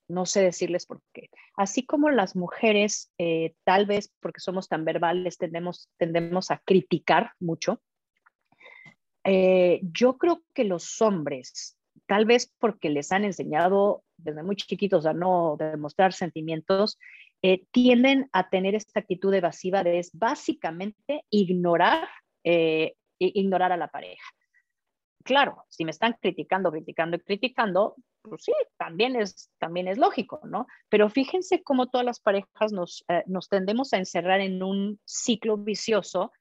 [0.09, 1.30] no sé decirles por qué.
[1.57, 7.32] Así como las mujeres, eh, tal vez porque somos tan verbales, tendemos, tendemos a criticar
[7.40, 7.80] mucho.
[9.24, 15.07] Eh, yo creo que los hombres, tal vez porque les han enseñado desde muy chiquitos
[15.07, 16.99] a no demostrar sentimientos,
[17.43, 22.09] eh, tienden a tener esta actitud evasiva de es básicamente ignorar,
[22.45, 24.24] eh, ignorar a la pareja.
[25.24, 30.40] Claro, si me están criticando, criticando y criticando, pues sí, también es, también es lógico,
[30.45, 30.66] ¿no?
[30.88, 35.57] Pero fíjense cómo todas las parejas nos, eh, nos tendemos a encerrar en un ciclo
[35.57, 36.32] vicioso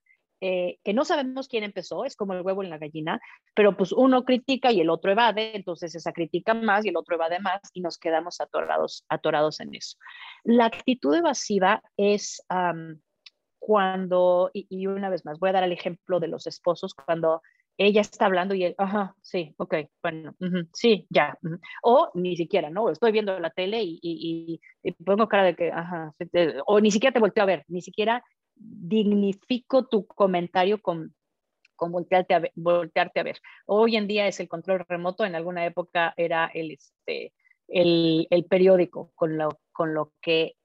[0.42, 3.22] eh, que no sabemos quién empezó, es como el huevo en la gallina,
[3.56, 7.16] pero pues uno critica y el otro evade, entonces esa critica más y el otro
[7.16, 9.98] evade más y nos quedamos atorados, atorados en eso.
[10.44, 12.44] La actitud evasiva es
[13.60, 17.44] cuando, y, una vez más, voy a dar el ejemplo de los esposos, cuando
[17.78, 20.36] ella está hablando y él, ajá, sí, ok, bueno,
[20.74, 21.38] sí, ya.
[21.84, 22.90] O ni siquiera, ¿no?
[22.90, 26.14] Estoy viendo la tele y, y, y, pongo cara de que, ajá,
[26.66, 28.24] o ni siquiera te volteo a ver, ni siquiera
[28.64, 31.16] dignifico tu comentario con,
[31.76, 33.40] con voltearte, a voltearte a ver.
[33.66, 37.34] Hoy en día es el control remoto, en alguna época era el, este,
[37.68, 40.56] el, el periódico con lo, con lo que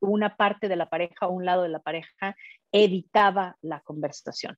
[0.00, 2.36] una parte de la pareja o un lado de la pareja
[2.72, 4.56] evitaba la conversación.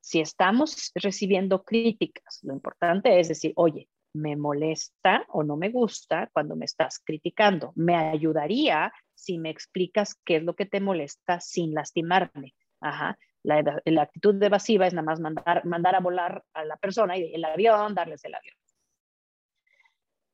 [0.00, 6.28] Si estamos recibiendo críticas, lo importante es decir, oye, me molesta o no me gusta
[6.32, 7.72] cuando me estás criticando.
[7.74, 12.54] Me ayudaría si me explicas qué es lo que te molesta sin lastimarme.
[12.80, 13.18] Ajá.
[13.44, 17.34] La, la, actitud evasiva es nada más mandar, mandar a volar a la persona y
[17.34, 18.54] el avión, darles el avión.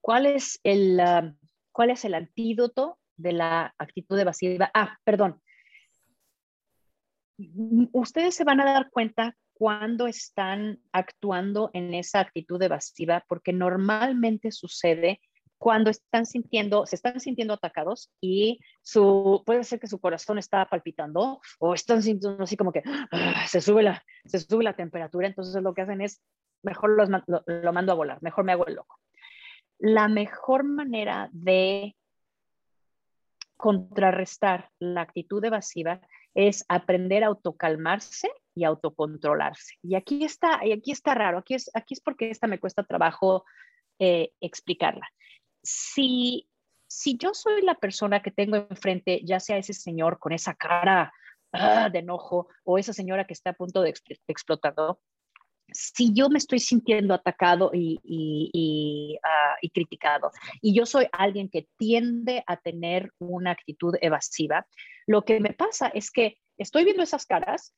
[0.01, 1.01] ¿Cuál es el,
[1.73, 4.71] cuál es el antídoto de la actitud evasiva?
[4.75, 5.41] Ah, perdón.
[7.93, 14.53] Ustedes se van a dar cuenta cuando están actuando en esa actitud evasiva, porque normalmente
[14.53, 15.21] sucede
[15.59, 20.65] cuando están sintiendo, se están sintiendo atacados y su, puede ser que su corazón está
[20.67, 25.27] palpitando o están sintiendo así como que ah, se, sube la, se sube la temperatura,
[25.27, 26.23] entonces lo que hacen es,
[26.63, 27.05] mejor lo,
[27.45, 29.01] lo mando a volar, mejor me hago el loco.
[29.81, 31.97] La mejor manera de
[33.57, 36.01] contrarrestar la actitud evasiva
[36.39, 39.75] es aprender a autocalmarse y autocontrolarse.
[39.83, 42.85] Y aquí está, y aquí está raro, aquí es, aquí es porque esta me cuesta
[42.85, 43.45] trabajo
[43.99, 45.09] eh, explicarla
[45.63, 46.49] si,
[46.87, 51.13] si yo soy la persona que tengo enfrente, ya sea ese señor con esa cara
[51.53, 53.95] ah, de enojo o esa señora que está a punto de
[54.27, 54.75] explotar,
[55.73, 59.21] si yo me estoy sintiendo atacado ah, y,
[59.73, 64.67] criticado y yo soy alguien que tiende a tener una actitud evasiva,
[65.07, 67.75] lo que me pasa es que estoy viendo esas caras,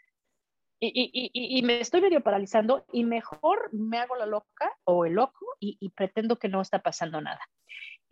[0.82, 5.91] y, me estoy medio paralizando y mejor me hago la loca o el loco y,
[5.91, 7.41] pretendo que no está pasando nada.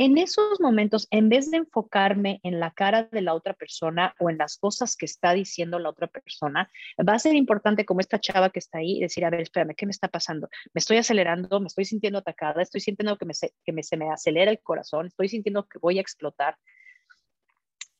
[0.01, 4.31] En esos momentos, en vez de enfocarme en la cara de la otra persona o
[4.31, 6.71] en las cosas que está diciendo la otra persona,
[7.07, 9.87] va a ser importante como esta chava que está ahí, decir, a ver, espérame, ¿qué
[9.87, 10.49] me está pasando?
[10.73, 13.35] Me estoy acelerando, me estoy sintiendo atacada, estoy sintiendo que, me,
[13.83, 16.57] se me acelera el corazón, estoy sintiendo que voy a explotar.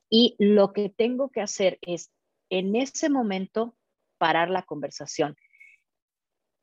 [0.09, 2.13] Y lo que tengo que hacer es,
[2.49, 3.77] en ese momento,
[4.19, 5.37] parar la conversación.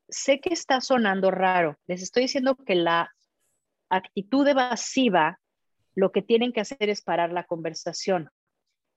[0.08, 1.76] Sé que está sonando raro.
[1.86, 3.12] Les estoy diciendo que la
[3.90, 5.38] actitud evasiva,
[5.94, 8.30] lo que tienen que hacer es parar la conversación.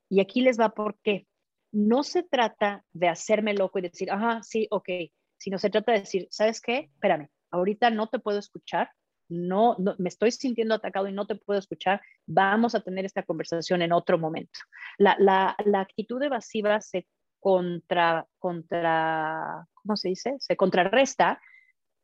[0.09, 1.27] Y aquí les va por qué.
[1.71, 4.89] No se trata de hacerme loco y decir, ajá, sí, ok,
[5.37, 6.89] sino se trata de decir, ¿sabes qué?
[6.93, 8.89] Espérame, ahorita no te puedo escuchar,
[9.29, 13.81] no, me estoy sintiendo atacado y no te puedo escuchar, vamos a tener esta conversación
[13.83, 14.59] en otro momento.
[14.97, 17.07] La, la, la actitud evasiva se
[17.39, 20.35] contra, contra, ¿cómo se dice?
[20.39, 21.39] Se contrarresta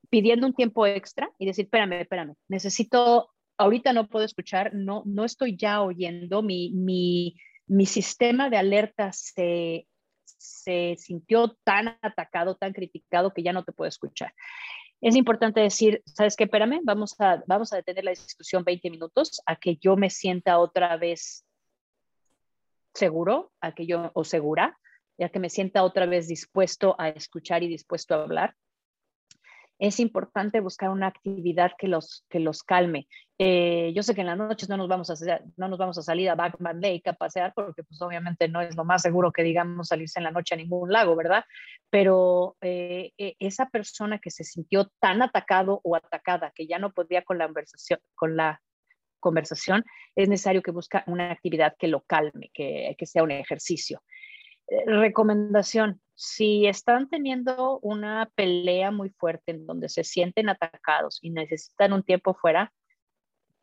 [0.09, 5.25] pidiendo un tiempo extra y decir, espérame, espérame, necesito, ahorita no puedo escuchar, no, no
[5.25, 7.35] estoy ya oyendo, mi, mi,
[7.67, 9.87] mi sistema de alerta se,
[10.23, 14.33] se sintió tan atacado, tan criticado que ya no te puedo escuchar.
[15.01, 16.45] Es importante decir, ¿sabes qué?
[16.45, 20.57] Espérame, vamos a, vamos a detener la discusión 20 minutos a que yo me sienta
[20.57, 21.45] otra vez
[22.93, 24.79] seguro, a que yo, o segura,
[25.17, 28.55] ya que me sienta otra vez dispuesto a escuchar y dispuesto a hablar.
[29.79, 33.07] Es importante buscar una actividad que los, que los calme.
[33.37, 36.01] Eh, yo sé que en las noches no nos vamos a, no nos vamos a
[36.01, 39.43] salir a Backman Lake a pasear porque pues obviamente no es lo más seguro que
[39.43, 41.43] digamos salirse en la noche a ningún lago, ¿verdad?
[41.89, 46.93] Pero eh, e, esa persona que se sintió tan atacado o atacada que ya no
[46.93, 48.61] podía con la conversación, con la
[49.19, 49.83] conversación,
[50.15, 54.01] es necesario que busque una actividad que lo calme, que, que sea un ejercicio.
[54.67, 61.29] Eh, recomendación, si están teniendo una pelea muy fuerte en donde se sienten atacados y
[61.29, 62.73] necesitan un tiempo fuera,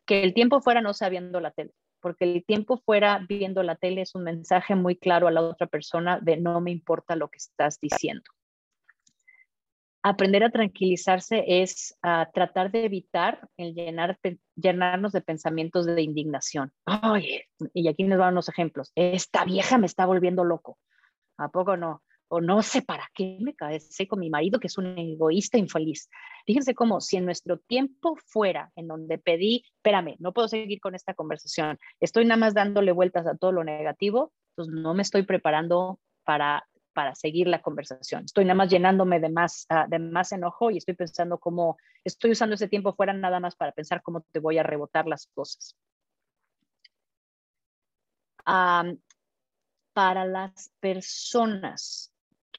[0.07, 3.77] que el tiempo fuera no sea viendo la tele, porque el tiempo fuera viendo la
[3.77, 7.29] tele es un mensaje muy claro a la otra persona de no me importa lo
[7.29, 8.25] que estás diciendo.
[10.05, 11.97] Aprender a tranquilizarse es
[12.35, 14.19] tratar de evitar el llenar,
[14.57, 16.73] llenarnos de pensamientos de indignación.
[16.87, 17.43] Ay,
[17.73, 18.91] y aquí nos van los ejemplos.
[18.97, 20.77] Esta vieja me está volviendo loco.
[21.39, 22.03] ¿A poco no?
[22.29, 26.09] O no sé para qué me casé con mi marido, que es un egoísta infeliz.
[26.47, 30.95] Fíjense cómo si en nuestro tiempo fuera, en donde pedí, espérame, no puedo seguir con
[30.95, 35.25] esta conversación, estoy nada más dándole vueltas a todo lo negativo, pues no me estoy
[35.25, 38.25] preparando para, para seguir la conversación.
[38.25, 42.33] Estoy nada más llenándome de más, uh, de más enojo y estoy pensando cómo, estoy
[42.33, 45.77] usando ese tiempo fuera nada más para pensar cómo te voy a rebotar las cosas.
[48.47, 48.99] Um,
[49.93, 52.13] para las personas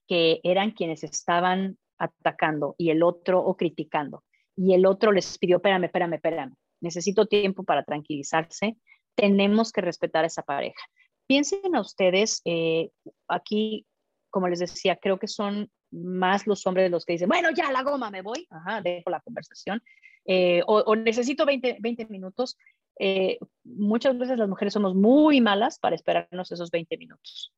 [0.08, 4.24] que eran quienes estaban atacando y el otro o criticando.
[4.56, 8.78] Y el otro les pidió, espérame, espérame, espérame, necesito tiempo para tranquilizarse,
[9.16, 10.84] tenemos que respetar esa pareja.
[11.28, 12.90] Piensen ustedes, eh,
[13.28, 13.86] aquí,
[14.30, 17.84] como les decía, creo que son más los hombres los que dicen, bueno, ya la
[17.84, 19.82] goma, me voy, Ajá, dejo la conversación,
[20.26, 22.58] eh, o, o, necesito 20, 20 minutos.
[23.00, 27.54] Eh, muchas veces las mujeres somos muy malas para esperarnos esos 20 minutos.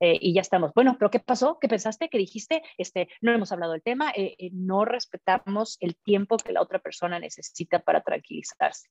[0.00, 0.72] Eh, y ya estamos.
[0.74, 1.58] Bueno, pero ¿qué pasó?
[1.60, 2.08] ¿Qué pensaste?
[2.08, 2.62] ¿Qué dijiste?
[2.78, 4.12] Este, no hemos hablado del tema.
[4.16, 8.88] Eh, no respetamos el tiempo que la otra persona necesita para tranquilizarse.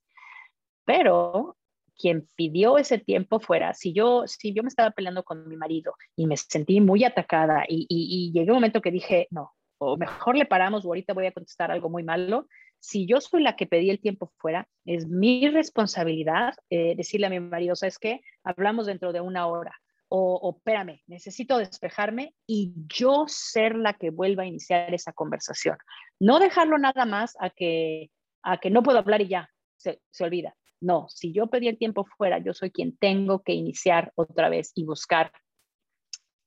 [0.85, 1.57] Pero
[1.95, 5.93] quien pidió ese tiempo fuera, si yo, si yo me estaba peleando con mi marido
[6.15, 9.97] y me sentí muy atacada y, y, y llegué un momento que dije, no, o
[9.97, 12.47] mejor le paramos o ahorita voy a contestar algo muy malo,
[12.83, 17.29] si yo soy la que pedí el tiempo fuera, es mi responsabilidad eh, decirle a
[17.29, 18.19] mi marido, ¿sabes qué?
[18.43, 19.73] Hablamos dentro de una hora.
[20.09, 25.77] O, o, espérame, necesito despejarme y yo ser la que vuelva a iniciar esa conversación.
[26.19, 28.11] No dejarlo nada más a que,
[28.43, 30.53] a que no puedo hablar y ya, se, se olvida.
[30.81, 34.73] No, si yo pedí el tiempo fuera, yo soy quien tengo que iniciar otra vez
[34.75, 35.31] y buscar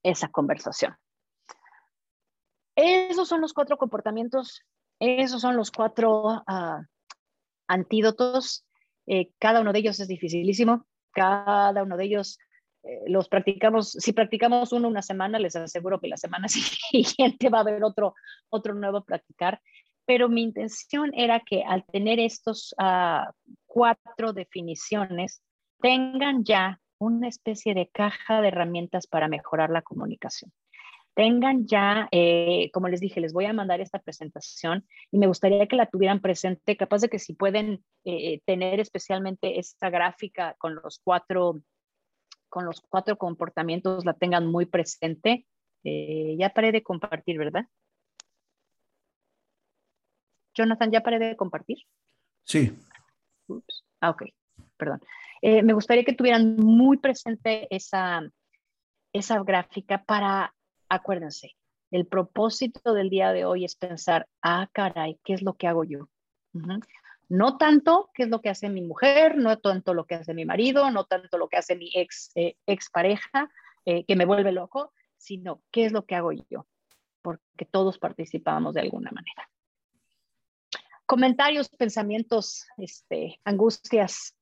[0.03, 0.95] esa conversación.
[2.75, 4.61] Esos son los cuatro comportamientos
[4.99, 6.83] esos son los cuatro uh,
[7.67, 8.65] antídotos.
[9.05, 10.85] Eh, cada uno de ellos es dificilísimo.
[11.11, 12.39] Cada uno de ellos
[12.83, 13.91] eh, los practicamos.
[13.91, 18.15] Si practicamos uno una semana, les aseguro que la semana siguiente va a haber otro,
[18.49, 19.61] otro nuevo practicar.
[20.05, 23.29] Pero mi intención era que al tener estos uh,
[23.65, 25.41] cuatro definiciones,
[25.81, 30.51] tengan ya una especie de caja de herramientas para mejorar la comunicación
[31.17, 35.67] tengan ya, eh, como les dije, les voy a mandar esta presentación y me gustaría
[35.67, 40.75] que la tuvieran presente, capaz de que si pueden eh, tener especialmente esta gráfica con
[40.75, 41.59] los cuatro
[42.49, 45.45] con los cuatro comportamientos la tengan muy presente
[45.83, 47.65] Eh, ya paré de compartir, ¿verdad?
[50.53, 51.77] Jonathan, ¿ya paré de compartir?
[52.43, 52.73] Sí.
[53.47, 53.85] Ups.
[54.01, 54.23] Ah, ok,
[54.75, 54.99] perdón.
[55.41, 58.21] Eh, me gustaría que tuvieran muy presente esa,
[59.13, 60.51] esa gráfica para,
[60.89, 61.55] acuérdense,
[61.91, 65.83] el propósito del día de hoy es pensar, ah, caray, ¿qué es lo que hago
[65.83, 66.09] yo?
[67.29, 70.45] No tanto qué es lo que hace mi mujer, no tanto lo que hace mi
[70.45, 72.55] marido, no tanto lo que hace mi ex, eh,
[72.91, 73.51] pareja,
[73.85, 76.67] eh, que me vuelve loco, sino qué es lo que hago yo,
[77.21, 79.49] porque todos participamos de alguna manera.
[81.05, 84.35] Comentarios, pensamientos, este, angustias.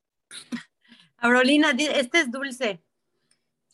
[1.18, 2.85] Aurolina, este es dulce.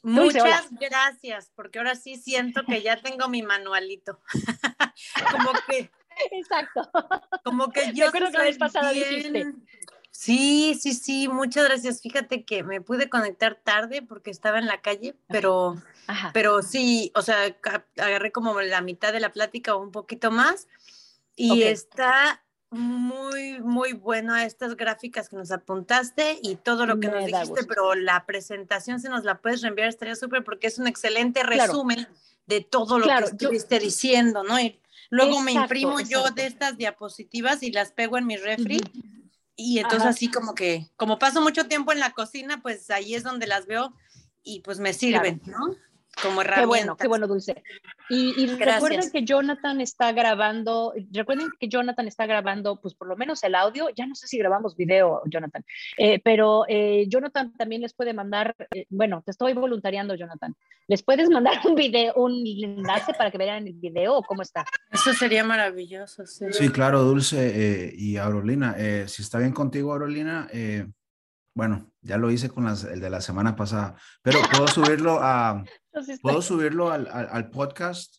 [0.02, 4.20] Muchas gracias, porque ahora sí siento que ya tengo mi manualito.
[5.30, 5.90] como que.
[6.32, 6.90] Exacto.
[7.44, 8.10] Como que yo.
[8.10, 9.54] creo que la vez pasada dijiste.
[10.10, 12.02] Sí, sí, sí, muchas gracias.
[12.02, 15.76] Fíjate que me pude conectar tarde porque estaba en la calle, pero,
[16.34, 17.56] pero sí, o sea,
[17.96, 20.68] agarré como la mitad de la plática o un poquito más
[21.34, 27.08] y está muy, muy bueno a estas gráficas que nos apuntaste y todo lo que
[27.08, 30.86] nos dijiste, pero la presentación se nos la puedes reenviar, estaría súper porque es un
[30.86, 32.08] excelente resumen
[32.46, 34.58] de todo lo que estuviste diciendo, ¿no?
[34.58, 38.80] Y luego me imprimo yo de estas diapositivas y las pego en mi refri.
[39.54, 43.22] Y entonces así como que, como paso mucho tiempo en la cocina, pues ahí es
[43.22, 43.94] donde las veo
[44.42, 45.76] y pues me sirven, ¿no?
[46.20, 46.60] Como herramienta.
[46.60, 47.62] Qué bueno, qué bueno, Dulce.
[48.08, 53.42] Y, recuerden que Jonathan está grabando, recuerden que Jonathan está grabando, pues por lo menos
[53.42, 55.64] el audio, ya no sé si grabamos video, Jonathan,
[55.96, 60.54] eh, pero eh, Jonathan también les puede mandar, eh, bueno, te estoy voluntariando, Jonathan,
[60.88, 64.64] ¿les puedes mandar un video, un enlace para que vean el video o cómo está?
[64.90, 66.46] Eso sería maravilloso, sí.
[66.50, 70.48] Sí, claro, Dulce y Aurolina, si está bien contigo, Aurolina,
[71.54, 75.62] bueno, ya lo hice con el de la semana pasada, pero puedo subirlo a,
[76.22, 78.16] puedo subirlo al, al, podcast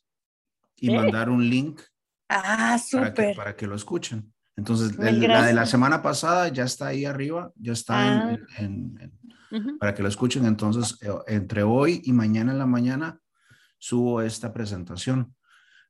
[0.75, 1.81] y mandar un link.
[2.29, 3.36] Ah, súper.
[3.36, 4.34] Para, que, lo escuchen.
[4.55, 9.13] Entonces, la de la semana pasada ya está ahí arriba, ya está en,
[9.51, 9.57] ah.
[9.79, 10.45] para que lo escuchen.
[10.45, 13.19] Entonces, eh, entre hoy y mañana en la mañana
[13.79, 15.36] subo esta presentación.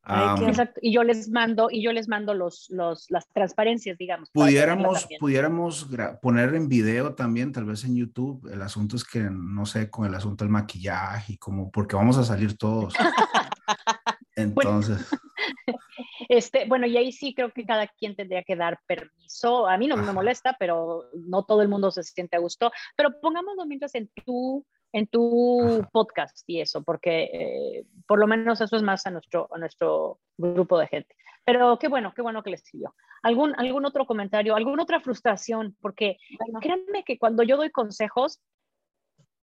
[0.05, 0.79] Exacto.
[0.81, 4.29] Y yo les mando, y yo les mando los, los, las transparencias, digamos.
[4.31, 5.87] Pudiéramos, pudiéramos
[6.21, 8.49] poner en video también, tal vez en YouTube.
[8.51, 12.17] El asunto es que, no sé, con el asunto del maquillaje y como, porque vamos
[12.17, 12.93] a salir todos.
[14.35, 15.07] Entonces.
[16.29, 19.67] este, bueno, y ahí sí creo que cada quien tendría que dar permiso.
[19.67, 22.71] A mí no me molesta, pero no todo el mundo se siente a gusto.
[22.97, 28.61] Pero pongámoslo mientras en tu en tu podcast y eso, porque eh, por lo menos
[28.61, 31.15] eso es más a nuestro, a nuestro grupo de gente.
[31.43, 32.95] Pero qué bueno, qué bueno que les siguió.
[33.23, 35.75] ¿Algún, algún otro comentario, alguna otra frustración?
[35.81, 36.17] Porque
[36.61, 38.39] créanme que cuando yo doy consejos,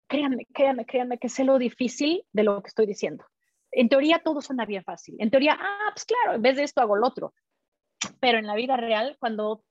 [0.07, 3.25] créanme, créanme, créanme que sé lo difícil de lo que estoy diciendo.
[3.71, 5.15] En teoría todo suena bien fácil.
[5.19, 7.33] En teoría, ah, pues claro, en vez de esto hago lo otro.
[8.19, 9.63] Pero en la vida real, cuando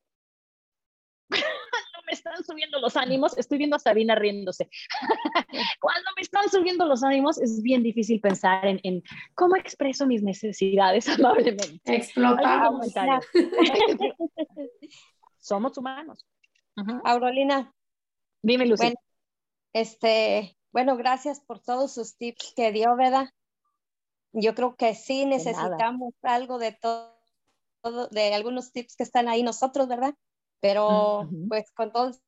[2.12, 4.68] me están subiendo los ánimos, estoy viendo a Sabina riéndose.
[5.80, 9.02] Cuando me están subiendo los ánimos, es bien difícil pensar en,
[9.34, 11.80] cómo expreso mis necesidades amablemente.
[11.96, 12.92] Explotamos.
[15.38, 16.26] Somos humanos.
[17.04, 17.72] Aurolina.
[18.42, 18.88] Dime, Lucía.
[18.88, 19.00] Bueno,
[19.72, 23.30] este, bueno, gracias por todos sus tips que dio, ¿verdad?
[24.32, 27.16] Yo creo que sí necesitamos algo de todo,
[28.10, 30.14] de algunos tips que están ahí nosotros, ¿verdad?
[30.62, 32.22] Pero pues con todos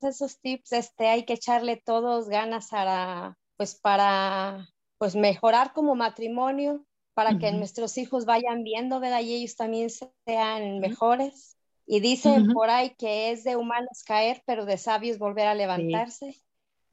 [0.00, 6.86] esos tips este, hay que echarle todos ganas para, pues para pues mejorar como matrimonio,
[7.12, 9.20] para que nuestros hijos vayan viendo, ¿verdad?
[9.20, 11.56] Y ellos también sean mejores.
[11.86, 16.40] Y dicen por ahí que es de humanos caer, pero de sabios volver a levantarse.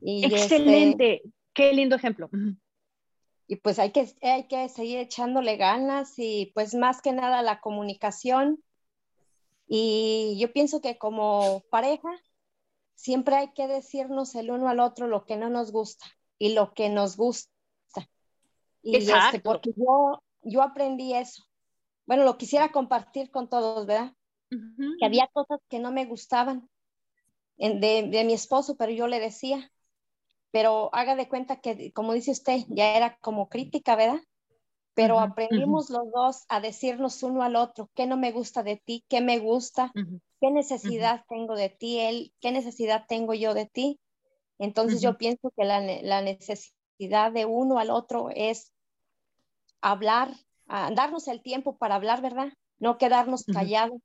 [0.02, 1.22] Y este Excelente,
[1.54, 2.32] qué lindo ejemplo.
[3.48, 7.60] Y pues hay que, hay que seguir echándole ganas y pues más que nada la
[7.60, 8.64] comunicación,
[9.76, 12.12] y yo pienso que como pareja,
[12.94, 16.06] siempre hay que decirnos el uno al otro lo que no nos gusta
[16.38, 17.50] y lo que nos gusta.
[18.84, 21.44] Y este, porque yo, yo aprendí eso.
[22.06, 24.14] Bueno, lo quisiera compartir con todos, ¿verdad?
[25.00, 26.70] Que había cosas que no me gustaban
[27.58, 29.72] de, de mi esposo, pero yo le decía,
[30.52, 34.22] pero haga de cuenta que, como dice usted, ya era como crítica, ¿verdad?
[34.94, 39.04] Pero aprendimos los dos a decirnos uno al otro, qué no me gusta de ti,
[39.08, 39.92] qué me gusta,
[40.40, 44.00] qué necesidad tengo de ti, él, qué necesidad tengo yo de ti.
[44.60, 48.72] Entonces yo pienso que la, necesidad de uno al otro es
[49.82, 50.34] hablar,
[50.68, 52.50] darnos el tiempo para hablar, ¿verdad?
[52.78, 54.02] No quedarnos callados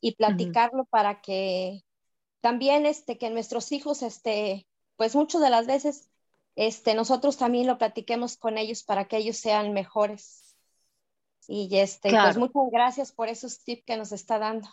[0.00, 1.82] y platicarlo para que
[2.40, 4.66] también este, que nuestros hijos, este,
[4.96, 6.11] pues muchas de las veces
[6.54, 10.56] este, nosotros también lo platiquemos con ellos para que ellos sean mejores.
[11.48, 14.68] Y este, pues muchas gracias por esos tips que nos está dando.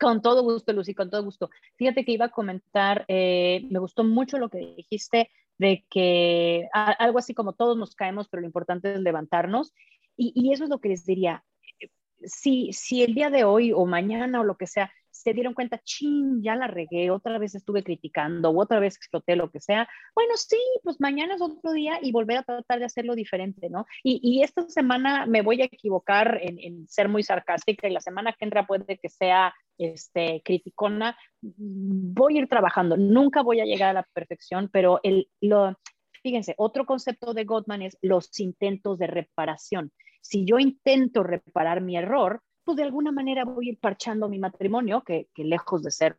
[0.00, 1.50] Con todo gusto, Lucy, con todo gusto.
[1.76, 7.18] Fíjate que iba a comentar, eh, me gustó mucho lo que dijiste de que algo
[7.18, 9.72] así como todos nos caemos, pero lo importante es levantarnos.
[10.16, 11.44] Y, y eso es lo que les diría.
[12.24, 14.92] Si, si el día de hoy o mañana o lo que sea
[15.28, 19.50] se dieron cuenta, ching, ya la regué, otra vez estuve criticando, otra vez exploté lo
[19.50, 23.14] que sea, bueno, sí, pues mañana es otro día y volver a tratar de hacerlo
[23.14, 23.84] diferente, ¿no?
[24.02, 28.00] Y, y esta semana me voy a equivocar en, en, ser muy sarcástica y la
[28.00, 33.66] semana que entra puede que sea este, criticona, voy a ir trabajando, nunca voy a
[33.66, 35.76] llegar a la perfección, pero el, lo,
[36.22, 39.92] fíjense, otro concepto de Gottman es los intentos de reparación.
[40.22, 44.38] Si yo intento reparar mi error, pues de alguna manera voy a ir parchando mi
[44.38, 46.18] matrimonio, que, que lejos de ser,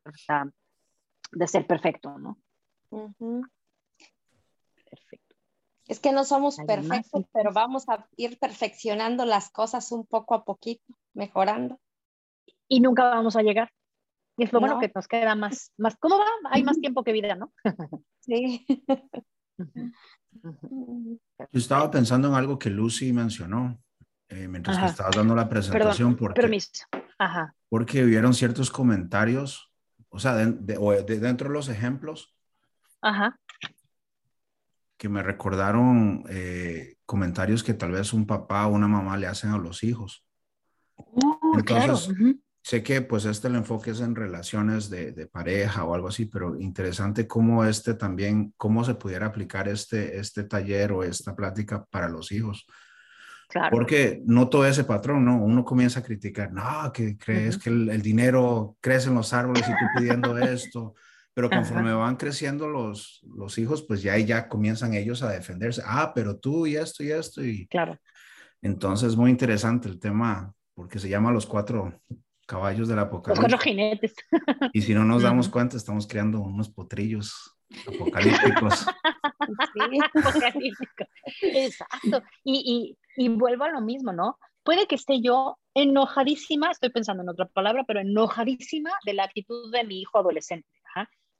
[1.32, 2.40] de ser perfecto, ¿no?
[2.90, 3.46] Perfecto.
[5.86, 10.44] Es que no somos perfectos, pero vamos a ir perfeccionando las cosas un poco a
[10.44, 11.80] poquito, mejorando.
[12.68, 13.72] Y nunca vamos a llegar.
[14.36, 16.26] Y es lo bueno que nos queda más, más, ¿cómo va?
[16.50, 17.54] Hay más tiempo que vida, ¿no?
[18.22, 18.66] sí.
[20.42, 21.20] Yo
[21.54, 23.80] estaba pensando en algo que Lucy mencionó,
[24.30, 26.16] eh, mientras que estabas dando la presentación.
[26.16, 26.86] porque, permiso.
[27.18, 27.56] Ajá.
[27.68, 29.72] Porque hubieron ciertos comentarios,
[30.10, 32.36] o sea, de, dentro de los ejemplos,
[33.02, 33.40] Ajá.
[34.98, 39.50] que me recordaron eh, comentarios que tal vez un papá o una mamá le hacen
[39.52, 40.26] a los hijos.
[40.96, 42.16] Oh, Entonces,
[42.62, 46.26] sé que pues este el enfoque es en relaciones de, de, pareja o algo así,
[46.26, 51.84] pero interesante cómo este también, cómo se pudiera aplicar este, este taller o esta plática
[51.86, 52.68] para los hijos.
[53.72, 55.44] Porque noto ese patrón, ¿no?
[55.44, 59.72] Uno comienza a criticar, no, que crees que el, dinero crece en los árboles y
[59.72, 60.94] tú pidiendo esto,
[61.34, 66.12] pero conforme van creciendo los, los hijos, pues ya ya comienzan ellos a defenderse, ah,
[66.14, 67.66] pero tú y esto y esto y...
[67.68, 67.98] Claro.
[68.62, 72.02] Entonces, muy interesante el tema, porque se llama Los Cuatro
[72.46, 73.44] Caballos del Apocalipsis.
[73.44, 74.14] Los cuatro jinetes.
[74.74, 78.86] Y si no nos damos cuenta, estamos creando unos potrillos apocalípticos.
[79.50, 81.08] Sí, apocalípticos.
[81.42, 82.22] Exacto.
[82.44, 84.38] Y, y, y vuelvo a lo mismo, ¿no?
[84.64, 89.72] Puede que esté yo enojadísima, estoy pensando en otra palabra, pero enojadísima de la actitud
[89.74, 90.68] de mi hijo adolescente.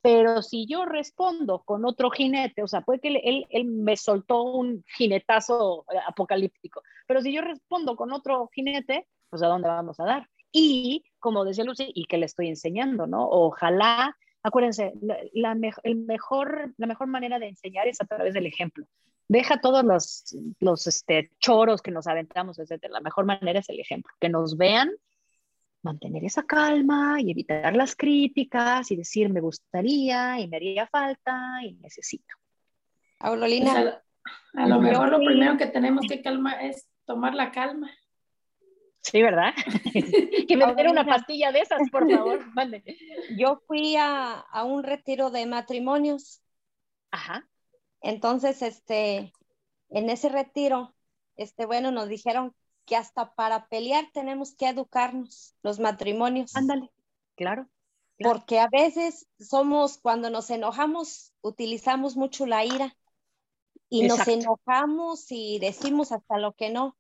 [0.02, 4.44] Pero si yo respondo con otro jinete, o sea, puede que él, él, me soltó
[4.44, 10.00] un jinetazo eh, apocalíptico, pero si yo respondo con otro jinete, pues a dónde vamos
[10.00, 10.30] a dar.
[10.54, 13.28] Y como decía Lucy, y que le estoy enseñando, ¿no?
[13.30, 18.86] Ojalá Acuérdense, la, el mejor, la mejor manera de enseñar es a través del ejemplo.
[19.28, 22.86] Deja todos los, los este, choros que nos aventamos, etc.
[22.90, 24.12] La mejor manera es el ejemplo.
[24.20, 24.90] Que nos vean,
[25.82, 31.60] mantener esa calma y evitar las críticas y decir me gustaría y me haría falta
[31.64, 32.36] y necesito.
[33.20, 33.74] Aurolina.
[33.74, 33.86] Pues
[34.56, 37.90] a, a, lo mejor lo primero que tenemos que calmar es tomar la calma.
[39.02, 39.54] Sí, ¿verdad?
[40.48, 42.40] que me diera una pastilla de esas, por favor.
[43.38, 46.42] Yo fui a, a, un retiro de matrimonios.
[47.12, 47.48] Ajá.
[48.02, 49.34] Entonces, este,
[49.90, 50.96] en ese retiro,
[51.36, 52.54] este, bueno, nos dijeron
[52.86, 56.56] que hasta para pelear tenemos que educarnos los matrimonios.
[56.56, 56.92] Ándale,
[57.36, 57.68] claro,
[58.18, 62.96] Porque a veces somos, cuando nos enojamos, utilizamos mucho la ira
[63.90, 66.98] y nos enojamos y decimos hasta lo que no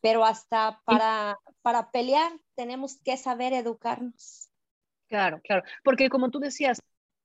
[0.00, 4.50] pero hasta para, para pelear tenemos que saber educarnos.
[5.08, 6.80] Claro, claro, porque como tú decías,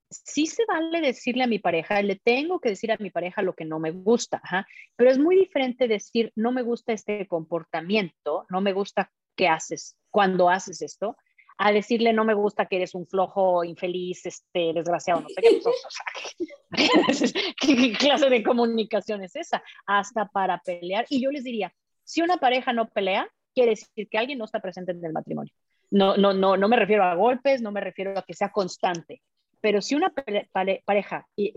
[0.09, 3.53] sí se vale decirle a mi pareja, le tengo que decir a mi pareja lo
[3.53, 4.41] que no me gusta,
[4.95, 9.97] pero es muy diferente decir, no me gusta este comportamiento, no me gusta qué haces
[10.09, 11.17] cuando haces esto,
[11.57, 15.61] a decirle, no me gusta que eres un flojo, infeliz, este, desgraciado, no sé qué.
[15.63, 19.63] Pues, ¿Qué clase de comunicación es esa?
[19.85, 21.05] Hasta para pelear.
[21.09, 21.73] Y yo les diría,
[22.05, 25.53] si una pareja no pelea, quiere decir que alguien no está presente en el matrimonio.
[25.91, 29.21] No, no, no, no me refiero a golpes, no me refiero a que sea constante,
[29.65, 30.13] pero si una
[30.83, 31.51] pareja, y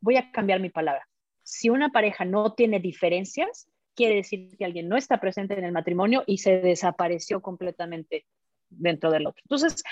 [0.00, 1.06] voy a cambiar mi palabra,
[1.44, 5.72] si una pareja no tiene diferencias, quiere decir que alguien no está presente en el
[5.72, 8.26] matrimonio y se desapareció completamente
[8.68, 9.42] dentro del otro.
[9.44, 9.84] Entonces,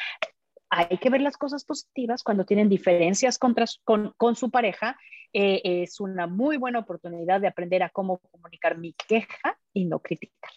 [0.69, 4.97] hay que ver las cosas positivas cuando tienen diferencias contra, con, con, su pareja.
[5.33, 10.01] Eh, es una muy buena oportunidad de aprender a cómo comunicar mi queja y no
[10.01, 10.51] criticar.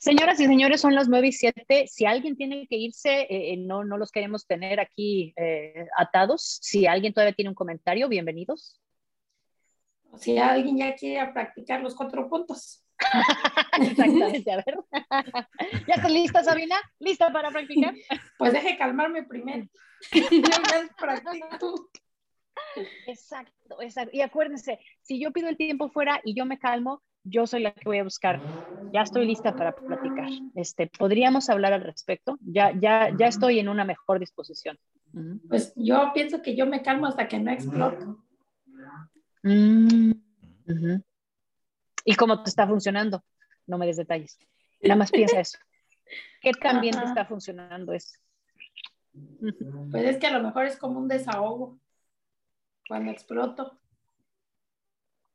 [0.00, 1.86] Señoras y señores, son las 9 y 7.
[1.86, 5.34] Si alguien tiene que irse, eh, eh, no, no los queremos tener aquí
[5.96, 6.58] atados.
[6.62, 8.80] Si alguien todavía tiene un comentario, bienvenidos.
[10.16, 12.84] Si alguien ya quiere practicar los cuatro puntos.
[13.80, 14.78] Exactamente, a ver.
[15.86, 16.76] ¿Ya estás lista, Sabina?
[16.98, 17.94] ¿Lista para practicar?
[18.38, 19.66] Pues deje calmarme primero.
[20.12, 20.22] Yo
[20.96, 21.90] practico.
[23.06, 24.10] Exacto, exacto.
[24.12, 27.72] Y acuérdense, si yo pido el tiempo fuera y yo me calmo, yo soy la
[27.72, 28.40] que voy a buscar.
[28.92, 30.28] Ya estoy lista para platicar.
[30.54, 32.38] Este, podríamos hablar al respecto.
[32.40, 34.78] Ya, ya, ya estoy en una mejor disposición.
[35.48, 38.24] Pues yo pienso que yo me calmo hasta que no exploto.
[39.42, 40.12] Mm,
[42.04, 43.24] ¿Y cómo te está funcionando?
[43.66, 44.38] No me des detalles.
[44.82, 45.58] Nada más piensa eso.
[46.40, 48.18] ¿Qué también te está funcionando eso?
[49.90, 51.78] Pues es que a lo mejor es como un desahogo
[52.86, 53.78] cuando exploto.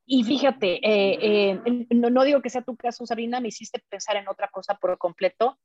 [0.05, 4.27] Y fíjate, eh, eh, no, digo que sea tu caso, Sabrina, me hiciste pensar en
[4.27, 5.57] otra cosa por completo.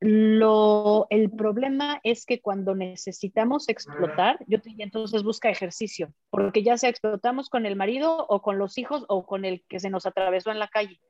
[0.00, 6.62] Lo, el problema es que cuando necesitamos explotar, yo te diría entonces busca ejercicio, porque
[6.62, 9.90] ya sea explotamos con el marido o con los hijos o con el que se
[9.90, 11.00] nos atravesó en la calle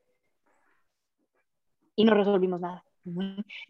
[1.95, 2.83] y no resolvimos nada.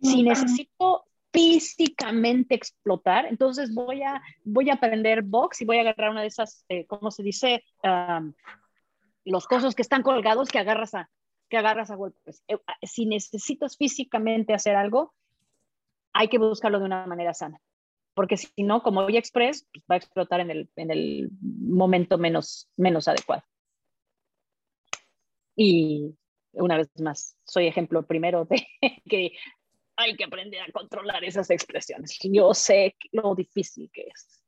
[0.01, 6.11] Si necesito físicamente explotar, entonces voy a, voy a aprender box y voy a agarrar
[6.11, 7.63] una de esas, eh, ¿cómo se dice?
[9.25, 11.09] Los cosos que están colgados que agarras a,
[11.49, 12.43] que agarras a golpes.
[12.47, 15.13] Eh, si necesitas físicamente hacer algo,
[16.13, 17.59] hay que buscarlo de una manera sana.
[18.13, 22.17] Porque si no, como hoy Express, pues, va a explotar en el, en el momento
[22.17, 23.43] menos, menos adecuado.
[25.55, 26.15] Y
[26.53, 28.65] una vez más, soy ejemplo primero de
[29.09, 29.33] que
[29.97, 32.17] hay que aprender a controlar esas expresiones.
[32.23, 34.44] Yo sé lo difícil que es.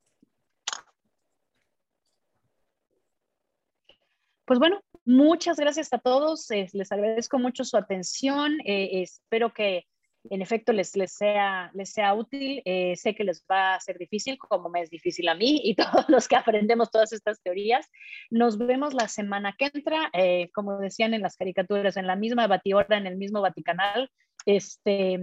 [4.48, 6.46] Pues bueno, muchas gracias a todos.
[6.48, 8.56] les agradezco mucho su atención.
[8.64, 9.84] Eh, espero que
[10.30, 12.62] en efecto les, les, sea, les sea útil.
[12.64, 15.74] Eh, sé que les va a ser difícil, como me es difícil a mí y
[15.76, 17.86] todos los que aprendemos todas estas teorías.
[18.30, 22.46] Nos vemos la semana que entra, eh, como decían en las caricaturas, en la misma
[22.46, 24.10] batihora, en el mismo Vaticanal.
[24.46, 25.18] Este,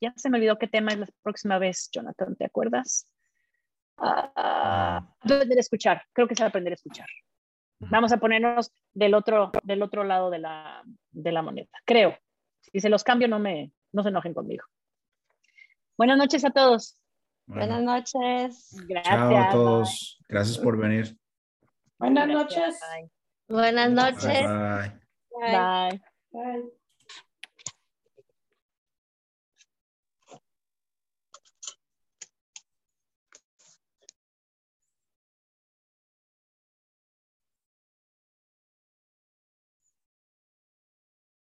[0.00, 3.08] ya se me olvidó qué tema es la próxima vez, Jonathan, ¿te acuerdas?
[3.96, 7.08] Ah, aprender a escuchar, creo que es aprender a escuchar.
[7.90, 12.16] Vamos a ponernos del otro, del otro lado de la, de la moneda, creo.
[12.60, 14.64] Si se los cambio, no, me, no se enojen conmigo.
[15.96, 16.96] Buenas noches a todos.
[17.46, 18.70] Buenas noches.
[18.86, 19.14] Gracias.
[19.14, 20.20] Chao a todos.
[20.28, 21.16] Gracias por venir.
[21.98, 22.80] Buenas noches.
[23.48, 24.42] Buenas noches.
[24.42, 25.00] Bye.
[25.40, 26.02] Bye.
[26.30, 26.81] Bye.